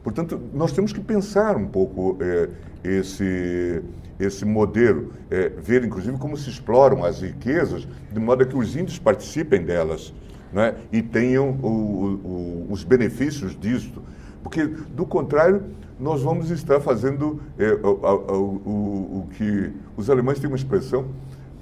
[0.04, 2.50] Portanto, nós temos que pensar um pouco é,
[2.84, 3.84] esse,
[4.20, 8.98] esse modelo, é, ver inclusive como se exploram as riquezas, de modo que os índios
[8.98, 10.14] participem delas
[10.52, 14.02] né, e tenham o, o, os benefícios disto.
[14.44, 15.64] Porque, do contrário,
[16.00, 21.06] nós vamos estar fazendo é, o, o, que os alemães têm uma expressão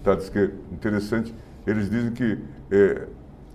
[0.04, 1.34] tá, diz que é interessante,
[1.66, 2.40] eles dizem que
[2.72, 3.08] é,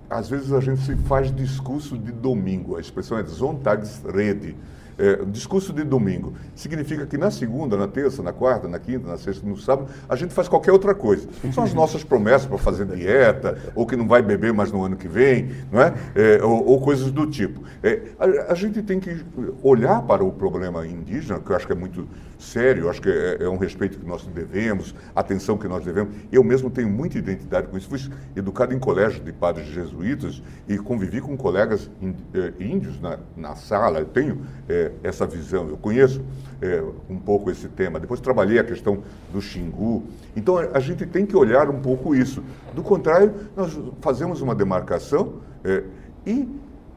[0.09, 4.57] às vezes a gente se faz discurso de domingo, a expressão é Sonntagsrede,
[4.99, 9.19] é, discurso de domingo significa que na segunda, na terça, na quarta, na quinta, na
[9.19, 11.29] sexta, no sábado, a gente faz qualquer outra coisa.
[11.53, 14.97] São as nossas promessas para fazer dieta, ou que não vai beber mais no ano
[14.97, 15.95] que vem, não é?
[16.15, 17.63] é ou, ou, coisas do tipo.
[17.83, 19.25] É, a, a, gente tem que
[19.63, 22.07] olhar para o problema indígena, que eu acho que é muito
[22.39, 26.15] sério, acho que é, é um respeito que nós devemos, atenção que nós devemos.
[26.31, 27.89] Eu mesmo tenho muita identidade com isso.
[27.89, 28.01] Fui
[28.37, 31.91] educado em colégio de padres jesuítas e convivi com colegas
[32.35, 34.01] é, índios na, na sala.
[34.01, 34.43] Eu tenho
[34.85, 35.69] é, essa visão.
[35.69, 36.23] Eu conheço
[36.61, 37.99] é, um pouco esse tema.
[38.01, 40.05] Depois trabalhei a questão do Xingu.
[40.37, 42.43] Então a, gente tem que olhar um pouco isso.
[42.75, 45.85] Do contrário, nós fazemos uma demarcação é,
[46.27, 46.49] e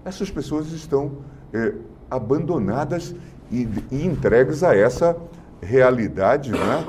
[0.05, 1.17] essas pessoas estão
[1.53, 1.73] é,
[2.09, 3.13] abandonadas
[3.51, 5.15] e, e, entregues a essa
[5.61, 6.85] realidade né?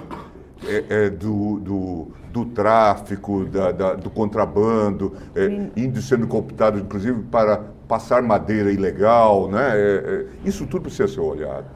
[0.66, 5.46] É, do, do, do, tráfico, da, da, do contrabando, é,
[5.80, 9.70] índios sendo cooptados, inclusive, para passar madeira ilegal, né?
[9.74, 11.66] É, é, isso tudo precisa ser olhado.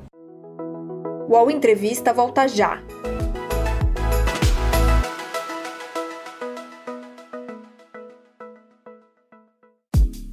[1.26, 2.82] O UOL Entrevista volta já.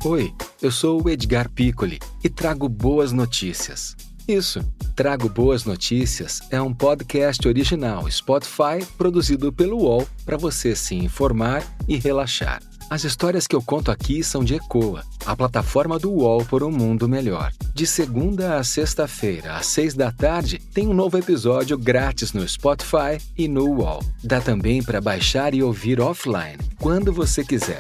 [0.06, 3.96] Oi, eu sou o Edgar Piccoli e trago boas notícias.
[4.28, 4.62] Isso,
[5.00, 11.64] Trago Boas Notícias é um podcast original Spotify produzido pelo UOL para você se informar
[11.88, 12.62] e relaxar.
[12.90, 16.72] As histórias que eu conto aqui são de Ecoa, a plataforma do UOL por um
[16.72, 17.52] mundo melhor.
[17.72, 23.22] De segunda a sexta-feira, às seis da tarde, tem um novo episódio grátis no Spotify
[23.38, 24.00] e no UOL.
[24.24, 27.80] Dá também para baixar e ouvir offline, quando você quiser.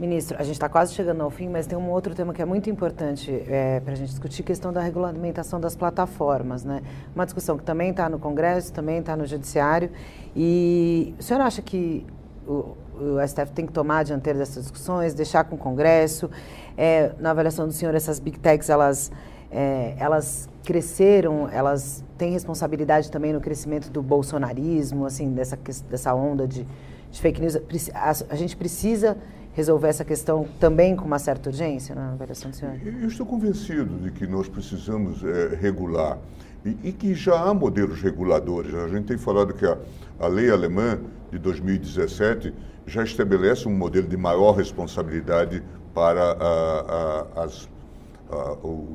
[0.00, 2.44] Ministro, a gente está quase chegando ao fim, mas tem um outro tema que é
[2.44, 6.82] muito importante é, para a gente discutir, questão da regulamentação das plataformas, né?
[7.14, 9.92] Uma discussão que também está no Congresso, também está no Judiciário.
[10.34, 12.04] E o senhor acha que
[12.46, 16.30] o, o STF tem que tomar a dianteira dessas discussões, deixar com o Congresso?
[16.76, 19.12] É, na avaliação do senhor, essas big techs, elas,
[19.50, 26.46] é, elas cresceram, elas têm responsabilidade também no crescimento do bolsonarismo, assim, dessa, dessa onda
[26.46, 26.66] de,
[27.10, 27.56] de fake news?
[27.94, 29.16] A, a gente precisa
[29.54, 32.74] resolver essa questão também com uma certa urgência na avaliação do senhor?
[32.84, 36.18] Eu estou convencido de que nós precisamos é, regular
[36.64, 38.74] e, e, que já há modelos reguladores.
[38.74, 39.76] A gente tem falado que a,
[40.18, 40.98] a lei alemã
[41.32, 42.52] de 2017
[42.86, 45.62] já estabelece um modelo de maior responsabilidade
[45.94, 47.68] para a, a, as,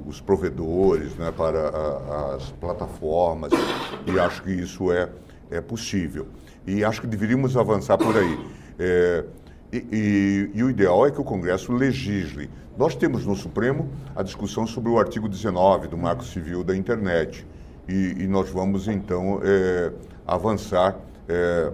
[0.06, 3.52] os provedores, né, para as plataformas,
[4.06, 5.10] e acho que isso é,
[5.50, 6.28] é possível.
[6.66, 8.40] E acho que deveríamos avançar por aí.
[8.78, 9.24] É,
[9.72, 12.50] e, e, e, o ideal é que o Congresso legisle.
[12.78, 17.46] Nós temos no Supremo a discussão sobre o artigo 19 do Marco Civil da Internet.
[17.88, 19.92] E, e nós vamos, então, é,
[20.26, 21.72] avançar, é,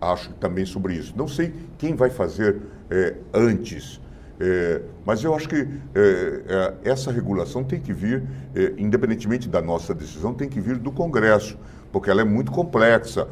[0.00, 1.12] acho, também sobre isso.
[1.16, 4.00] Não sei quem vai fazer é, antes,
[4.40, 8.22] é, mas eu acho que é, essa regulação tem que vir,
[8.76, 11.58] independentemente da nossa decisão, tem que vir do Congresso,
[11.90, 13.26] porque ela é muito complexa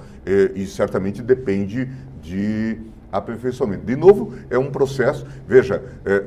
[0.54, 1.88] e certamente depende
[2.22, 2.78] de
[3.12, 3.84] aperfeiçoamento.
[3.84, 5.26] De novo, é um processo.
[5.46, 5.82] Veja,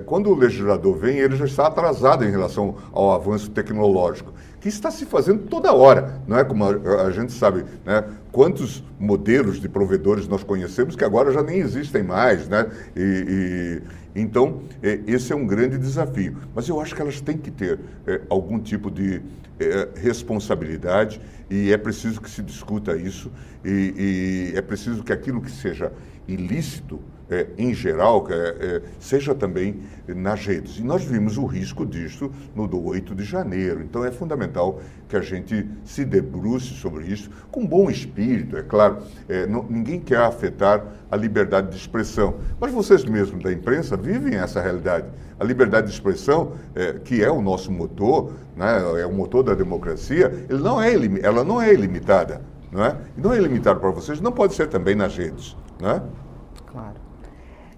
[0.05, 4.31] quando o legislador vem, ele já está atrasado em relação ao avanço tecnológico,
[4.61, 6.43] que está se fazendo toda hora, não é?
[6.43, 8.03] Como a, a gente sabe, né?
[8.31, 12.69] Quantos modelos de provedores nós conhecemos que agora já nem existem mais, né?
[12.95, 13.81] E,
[14.15, 16.37] e então, é, esse é um grande desafio.
[16.53, 19.21] Mas eu acho que elas têm que ter é, algum tipo de
[19.59, 21.19] é, responsabilidade
[21.49, 23.31] e é preciso que se discuta isso
[23.63, 25.91] e, e é preciso que aquilo que seja
[26.27, 26.99] ilícito,
[27.29, 30.77] é, em geral, é, é, seja também nas redes.
[30.79, 33.81] E nós vimos o risco disto no do 8 de janeiro.
[33.81, 38.99] Então é fundamental que a gente se debruce sobre isso com bom espírito, é claro.
[39.27, 42.35] É, não, ninguém quer afetar a liberdade de expressão.
[42.59, 45.07] Mas vocês mesmos da imprensa vivem essa realidade.
[45.39, 49.53] A liberdade de expressão, é, que é o nosso motor, né, é o motor da
[49.53, 52.41] democracia, não é, ela não é ilimitada.
[52.71, 52.95] Não é?
[53.17, 55.55] Não é ilimitado para vocês, não pode ser também nas redes.
[55.81, 55.99] Né?
[55.99, 56.28] Claro.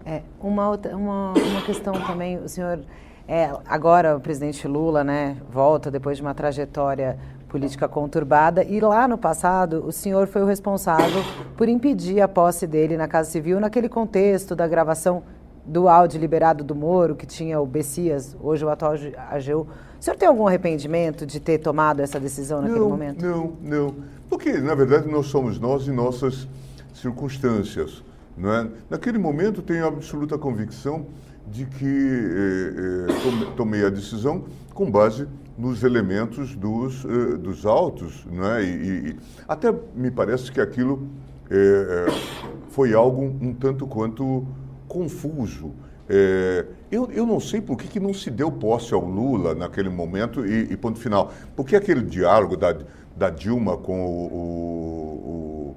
[0.06, 2.80] É, uma, outra, uma, uma questão também, o senhor,
[3.28, 9.08] é, agora o presidente Lula né, volta depois de uma trajetória política conturbada e lá
[9.08, 11.22] no passado o senhor foi o responsável
[11.58, 15.22] por impedir a posse dele na Casa Civil naquele contexto da gravação
[15.66, 18.94] do áudio liberado do Moro, que tinha o Bessias, hoje o atual
[19.30, 19.68] AGU.
[20.00, 23.24] O senhor tem algum arrependimento de ter tomado essa decisão naquele não, momento?
[23.24, 23.96] Não, não.
[24.28, 26.48] Porque, na verdade, nós somos nós e nossas
[26.94, 28.04] circunstâncias.
[28.38, 28.70] Não é?
[28.90, 31.08] Naquele momento, tenho absoluta convicção
[31.48, 35.28] de que eh, eh, tomei a decisão com base
[35.58, 38.26] nos elementos dos, eh, dos autos.
[38.32, 38.64] Não é?
[38.64, 39.16] E, e,
[39.48, 41.08] até me parece que aquilo
[41.50, 44.48] eh, eh, foi algo um tanto quanto
[44.88, 45.72] confuso.
[46.10, 49.88] É, eu, eu não sei por que, que não se deu posse ao Lula naquele
[49.90, 51.32] momento e, e ponto final.
[51.56, 52.76] Porque aquele diálogo da,
[53.16, 55.76] da Dilma com o, o,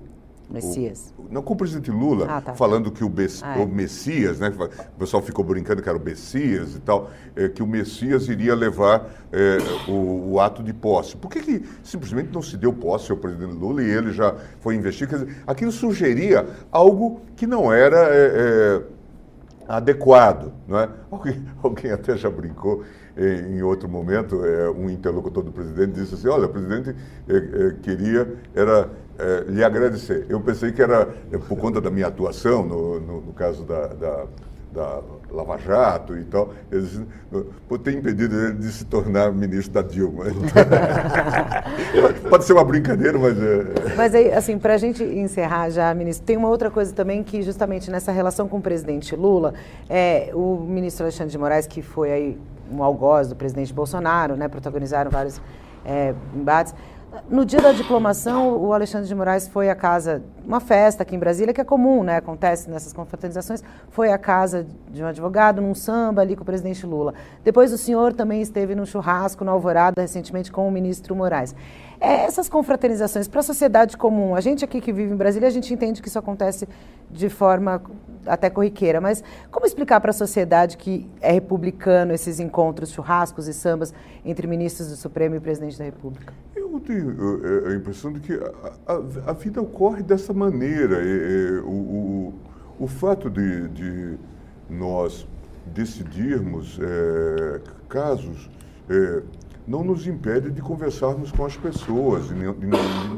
[0.50, 1.12] Messias.
[1.18, 2.54] O, não, com o presidente Lula, ah, tá.
[2.54, 3.62] falando que o, ah, é.
[3.62, 7.62] o, Messias, né, o pessoal ficou brincando que era o Messias e tal, é, que
[7.62, 9.58] o Messias iria levar é,
[9.90, 11.16] o, o, ato de posse.
[11.16, 14.74] Por que, que simplesmente não se deu posse ao presidente Lula e ele já foi
[14.74, 15.08] investir?
[15.08, 18.82] Quer dizer, aquilo sugeria algo que não era é, é,
[19.68, 20.52] adequado.
[20.68, 20.88] Não é?
[21.10, 22.84] alguém, alguém até já brincou
[23.16, 26.94] em outro momento, é, um interlocutor do presidente disse assim, olha, o presidente
[27.28, 30.26] é, é, queria, era é, lhe agradecer.
[30.28, 31.06] Eu pensei que era
[31.48, 34.26] por conta da minha atuação, no, no, no caso da, da,
[34.72, 35.00] da,
[35.30, 37.00] Lava Jato e tal, eles,
[37.68, 40.24] por ter impedido ele de se tornar ministro da Dilma.
[42.30, 43.36] Pode ser uma brincadeira, mas...
[43.36, 43.94] É...
[43.96, 47.42] Mas aí, assim, para a gente encerrar já, ministro, tem uma outra coisa também que
[47.42, 49.54] justamente nessa relação com o presidente Lula,
[49.88, 52.38] é, o ministro Alexandre de Moraes, que foi aí
[52.74, 55.40] um algoz do presidente Bolsonaro, né, protagonizaram vários
[55.84, 56.74] é, embates,
[57.30, 61.18] no dia da diplomação, o Alexandre de Moraes foi à casa, uma festa aqui em
[61.18, 62.16] Brasília, que é comum, né?
[62.16, 63.62] Acontece nessas confraternizações.
[63.90, 67.14] Foi à casa de um advogado, num samba ali com o presidente Lula.
[67.44, 71.54] Depois o senhor também esteve num churrasco na Alvorada, recentemente, com o ministro Moraes.
[72.04, 75.50] É, essas confraternizações para a sociedade comum, a gente aqui que vive em Brasília, a
[75.50, 76.68] gente entende que isso acontece
[77.10, 77.82] de forma
[78.26, 83.54] até corriqueira, mas como explicar para a sociedade que é republicano esses encontros, churrascos e
[83.54, 86.34] sambas entre ministros do Supremo e presidente da República?
[86.54, 90.96] Eu tenho a impressão de que a, a, a vida ocorre dessa maneira.
[90.96, 92.34] É, é, o, o,
[92.80, 94.18] o, fato de, de
[94.68, 95.26] nós
[95.66, 98.50] decidirmos é, casos,
[98.90, 99.22] é,
[99.66, 102.66] não nos impede de conversarmos com as pessoas, de não, de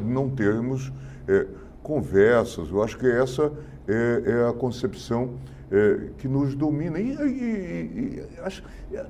[0.04, 0.92] não termos
[1.28, 1.46] é,
[1.82, 2.70] conversas.
[2.70, 3.52] Eu acho que essa
[3.88, 5.30] é, é a concepção
[5.70, 6.98] é, que nos domina.
[7.00, 8.62] E, e, e acho,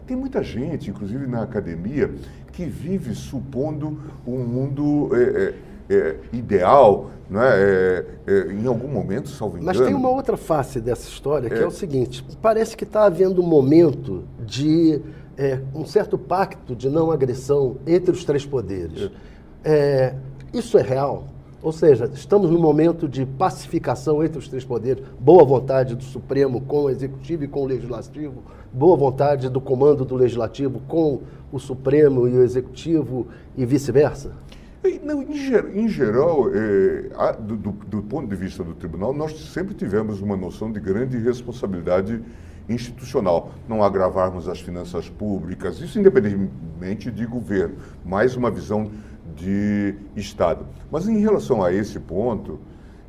[0.07, 2.11] tem muita gente, inclusive na academia,
[2.53, 5.55] que vive supondo um mundo é,
[5.89, 7.61] é, ideal, não é?
[7.61, 8.07] é?
[8.27, 9.67] É, em algum momento, salvo engano.
[9.67, 13.05] Mas tem uma outra face dessa história, que é, é o seguinte: parece que está
[13.05, 15.01] havendo um momento de
[15.37, 19.11] é, um certo pacto de não agressão entre os três poderes.
[19.65, 20.15] É.
[20.55, 21.27] isso é real?
[21.63, 26.61] Ou seja, estamos num momento de pacificação entre os três poderes, boa vontade do Supremo
[26.61, 31.59] com o Executivo e com o Legislativo, boa vontade do comando do Legislativo com o
[31.59, 33.27] Supremo e o Executivo
[33.57, 34.33] e vice-versa?
[35.03, 40.21] Não, em, geral, é, do, do, do, ponto de vista do tribunal, nós sempre tivemos
[40.21, 42.23] uma noção de grande responsabilidade
[42.69, 48.91] institucional, não agravarmos as finanças públicas, isso independentemente de governo, mais uma visão
[49.35, 50.67] de Estado.
[50.91, 52.59] Mas em relação a esse ponto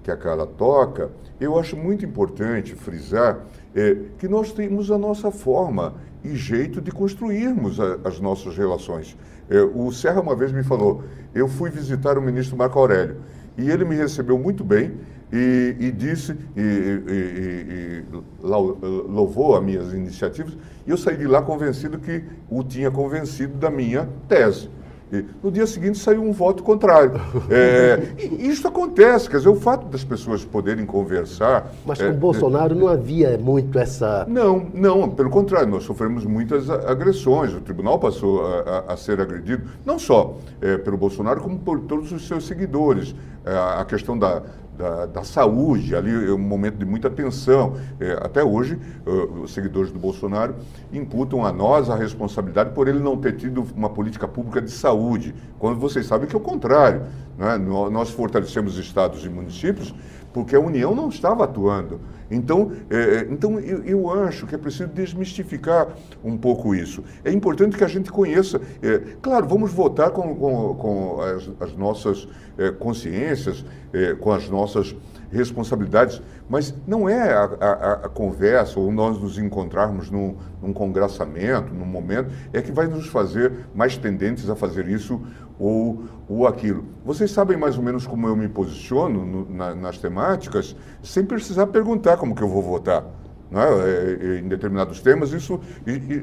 [0.04, 3.46] que a Carla toca, eu acho muito importante frisar
[3.76, 9.18] é, que nós temos a nossa forma e jeito de construirmos a, as nossas relações.
[9.50, 11.04] É, o Serra uma vez me falou,
[11.34, 13.18] eu fui visitar o ministro Marco Aurélio
[13.58, 14.98] e ele me recebeu muito bem
[15.32, 18.04] e, e disse e, e,
[18.42, 20.54] louvou as minhas iniciativas
[20.86, 24.70] e eu saí de lá convencido que o tinha convencido da minha tese.
[25.12, 27.14] E no dia seguinte saiu um voto contrário.
[27.50, 31.72] É, e isso acontece, quer dizer, o fato das pessoas poderem conversar.
[31.86, 34.26] Mas com é, o Bolsonaro não havia muito essa.
[34.28, 37.54] Não, não, pelo contrário, nós sofremos muitas agressões.
[37.54, 41.80] O tribunal passou a, a, a ser agredido, não só é, pelo Bolsonaro, como por
[41.82, 43.16] todos os seus seguidores.
[43.46, 44.44] É, a questão da,
[44.78, 47.76] da, da, saúde, ali é um momento de muita tensão.
[48.00, 50.56] É, até hoje, uh, os seguidores do Bolsonaro
[50.94, 55.34] imputam a nós a responsabilidade por ele não ter tido uma política pública de saúde,
[55.58, 57.04] quando vocês sabem que é o contrário.
[57.38, 57.58] Né?
[57.58, 59.94] Nós fortalecemos estados e municípios
[60.38, 62.00] porque a União não estava atuando.
[62.30, 65.88] Então, é, então eu, eu, acho que é preciso desmistificar
[66.24, 67.04] um pouco isso.
[67.26, 68.62] É importante que a gente conheça.
[68.80, 74.48] É, claro, vamos votar com, com, com as, as, nossas é, consciências, é, com as
[74.48, 74.96] nossas
[75.32, 81.74] responsabilidades, mas não é a, a, a, conversa ou nós nos encontrarmos num, num congraçamento,
[81.74, 85.20] num momento, é que vai nos fazer mais tendentes a fazer isso
[85.60, 86.86] ou, ou aquilo.
[87.04, 91.68] Vocês sabem mais ou menos como eu me posiciono no, na, nas temáticas, sem precisar
[91.68, 93.06] perguntar como que eu vou votar.
[93.52, 93.58] É?
[93.58, 95.60] É, é, em determinados temas, isso,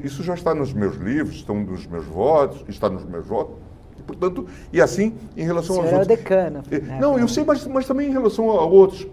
[0.02, 3.56] isso já está nos meus livros, estão nos meus votos, está nos meus votos.
[3.98, 6.10] E, portanto, e assim, em relação aos é outros.
[6.10, 6.62] É decano.
[6.70, 6.98] Né?
[7.00, 9.06] Não, eu sei, mas, mas também em relação a outros.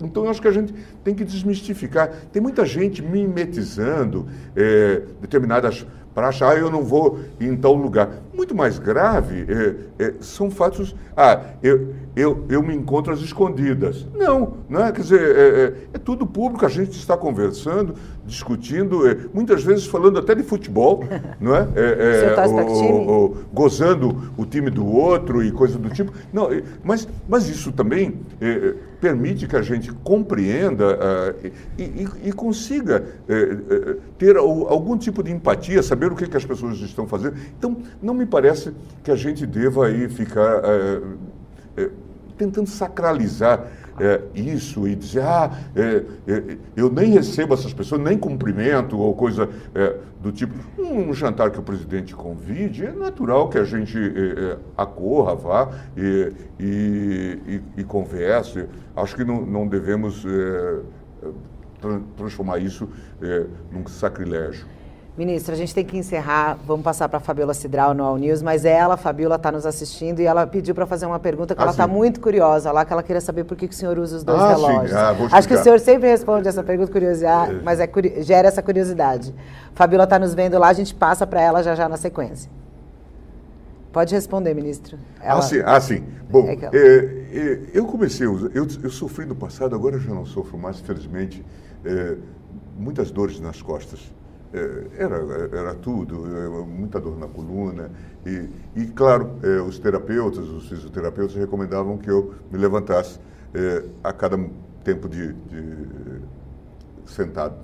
[0.00, 2.12] Então, eu acho que a gente tem que desmistificar.
[2.30, 5.86] Tem muita gente mimetizando é, determinadas
[6.16, 8.08] para achar, ah, eu não vou em tal lugar.
[8.32, 14.06] Muito mais grave é, é, são fatos, ah, eu, eu, eu me encontro às escondidas.
[14.14, 14.92] Não, não é?
[14.92, 19.84] Quer dizer, é, é, é tudo público, a gente está conversando, discutindo, é, muitas vezes
[19.84, 21.04] falando até de futebol,
[21.38, 21.68] não é?
[21.76, 26.14] é, é o, o, gozando o time do outro e coisa do tipo.
[26.32, 26.48] Não,
[26.82, 28.20] mas, mas isso também
[29.00, 35.30] permite que a gente compreenda uh, e, e, e, consiga uh, ter algum tipo de
[35.30, 37.36] empatia, saber o que, que as pessoas estão fazendo.
[37.58, 38.72] Então, não me parece
[39.04, 41.90] que a gente deva aí ficar uh,
[42.36, 43.66] tentando sacralizar
[44.00, 49.14] é, isso e dizer, ah, é, é, eu nem recebo essas pessoas, nem cumprimento ou
[49.14, 50.54] coisa é, do tipo.
[50.78, 55.70] Um jantar que o presidente convide, é natural que a gente é, é, acorra, vá
[55.96, 58.66] e, e, e, e, converse.
[58.94, 60.24] Acho que não, não devemos
[62.16, 62.88] transformar isso
[63.70, 64.66] num sacrilégio.
[65.16, 66.58] Ministra, a gente tem que encerrar.
[66.66, 69.64] Vamos passar para a Fabiola Cidral no All News, mas ela, a Fabiola, está nos
[69.64, 72.84] assistindo e ela pediu para fazer uma pergunta que ah, ela está muito curiosa lá,
[72.84, 74.92] que ela queria saber por que, que o senhor usa os dois ah, relógios.
[74.92, 77.60] Ah, Acho que o senhor sempre responde essa pergunta, curiosidade, é.
[77.62, 77.88] mas é,
[78.20, 79.34] gera essa curiosidade.
[79.74, 82.50] Fabiola está nos vendo lá, a gente passa para ela já já na sequência.
[83.90, 84.98] Pode responder, ministro.
[85.22, 85.38] Ela...
[85.38, 85.62] Ah, sim.
[85.64, 86.04] Ah, sim.
[86.28, 86.70] Bom, é ela...
[86.74, 86.88] é,
[87.32, 91.42] é, eu comecei, eu, eu sofri no passado, agora eu já não sofro mais, felizmente,
[91.82, 92.16] é,
[92.76, 94.14] muitas dores nas costas.
[94.56, 95.16] É, era,
[95.52, 97.90] era tudo, é, muita dor na coluna.
[98.24, 103.20] E, e claro, é, os terapeutas, os fisioterapeutas recomendavam que eu me levantasse
[104.04, 104.38] a cada
[104.84, 105.66] tempo de, de
[107.06, 107.54] sentado.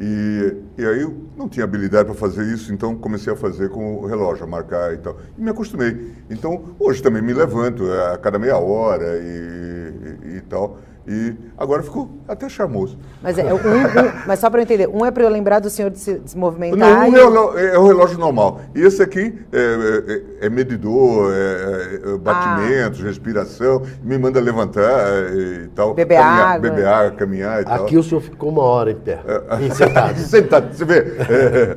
[0.00, 3.96] E, e, aí eu não tinha habilidade para fazer isso, então comecei a fazer com
[3.96, 5.16] o relógio, a marcar e tal.
[5.38, 6.12] E me acostumei.
[6.28, 10.78] Então, hoje também me levanto a cada meia hora e, e, e tal.
[11.06, 12.98] E agora ficou até charmoso.
[13.22, 13.60] Mas, é, um, um,
[14.26, 16.78] mas só para eu entender, um é para eu lembrar do senhor de se desmovimentar.
[16.78, 18.62] Não, um é, é, o relógio normal.
[18.74, 23.04] E esse aqui é, é, é medidor, é, é batimentos, ah.
[23.04, 25.92] respiração, me manda levantar e tal.
[25.92, 26.70] Beber caminhar, água.
[26.70, 27.84] Beber água, caminhar e tal.
[27.84, 29.20] Aqui o senhor ficou uma hora em pé,
[29.74, 30.16] sentado.
[30.24, 31.04] sentado, você vê.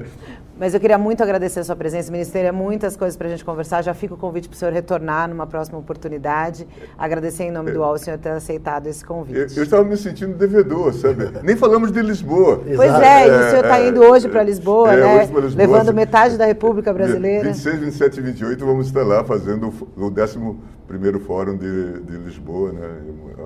[0.59, 2.51] Mas eu queria muito agradecer a sua presença, Ministério.
[2.51, 3.83] Muitas coisas para a gente conversar.
[3.83, 6.67] Já fica o convite para o senhor retornar numa próxima oportunidade.
[6.97, 9.37] Agradecer em nome do UOL o senhor ter aceitado esse convite.
[9.37, 11.29] Eu, eu estava me sentindo devedor, sabe?
[11.43, 12.61] Nem falamos de Lisboa.
[12.75, 15.19] Pois é, e o senhor está é, indo hoje para Lisboa, é, né?
[15.25, 17.43] Lisboa, Levando metade da República Brasileira.
[17.43, 22.71] 26, 27 e 28 vamos estar lá fazendo o décimo primeiro fórum de, de Lisboa,
[22.71, 23.01] né?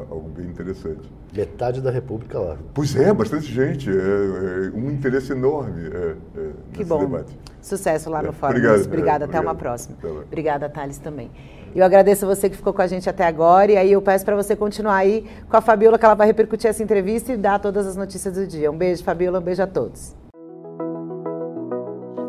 [0.09, 1.11] Algo bem interessante.
[1.35, 2.57] Metade da República lá.
[2.73, 3.89] Pois é, bastante gente.
[3.89, 7.00] É, é um interesse enorme é, é que bom.
[7.01, 7.37] Debate.
[7.61, 8.55] Sucesso lá no é, fórum.
[8.55, 8.85] Obrigado.
[8.85, 9.25] Obrigada.
[9.25, 9.43] Até obrigado.
[9.43, 9.97] uma próxima.
[9.99, 11.29] Até Obrigada, Thales, também.
[11.73, 14.25] Eu agradeço a você que ficou com a gente até agora e aí eu peço
[14.25, 17.59] para você continuar aí com a Fabiola, que ela vai repercutir essa entrevista e dar
[17.59, 18.69] todas as notícias do dia.
[18.69, 20.13] Um beijo, Fabiola, um beijo a todos.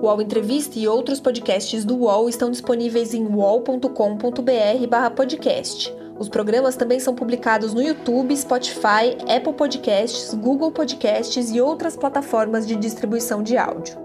[0.01, 5.93] O UOL Entrevista e outros podcasts do UOL estão disponíveis em uol.com.br/podcast.
[6.19, 12.65] Os programas também são publicados no YouTube, Spotify, Apple Podcasts, Google Podcasts e outras plataformas
[12.67, 13.97] de distribuição de áudio.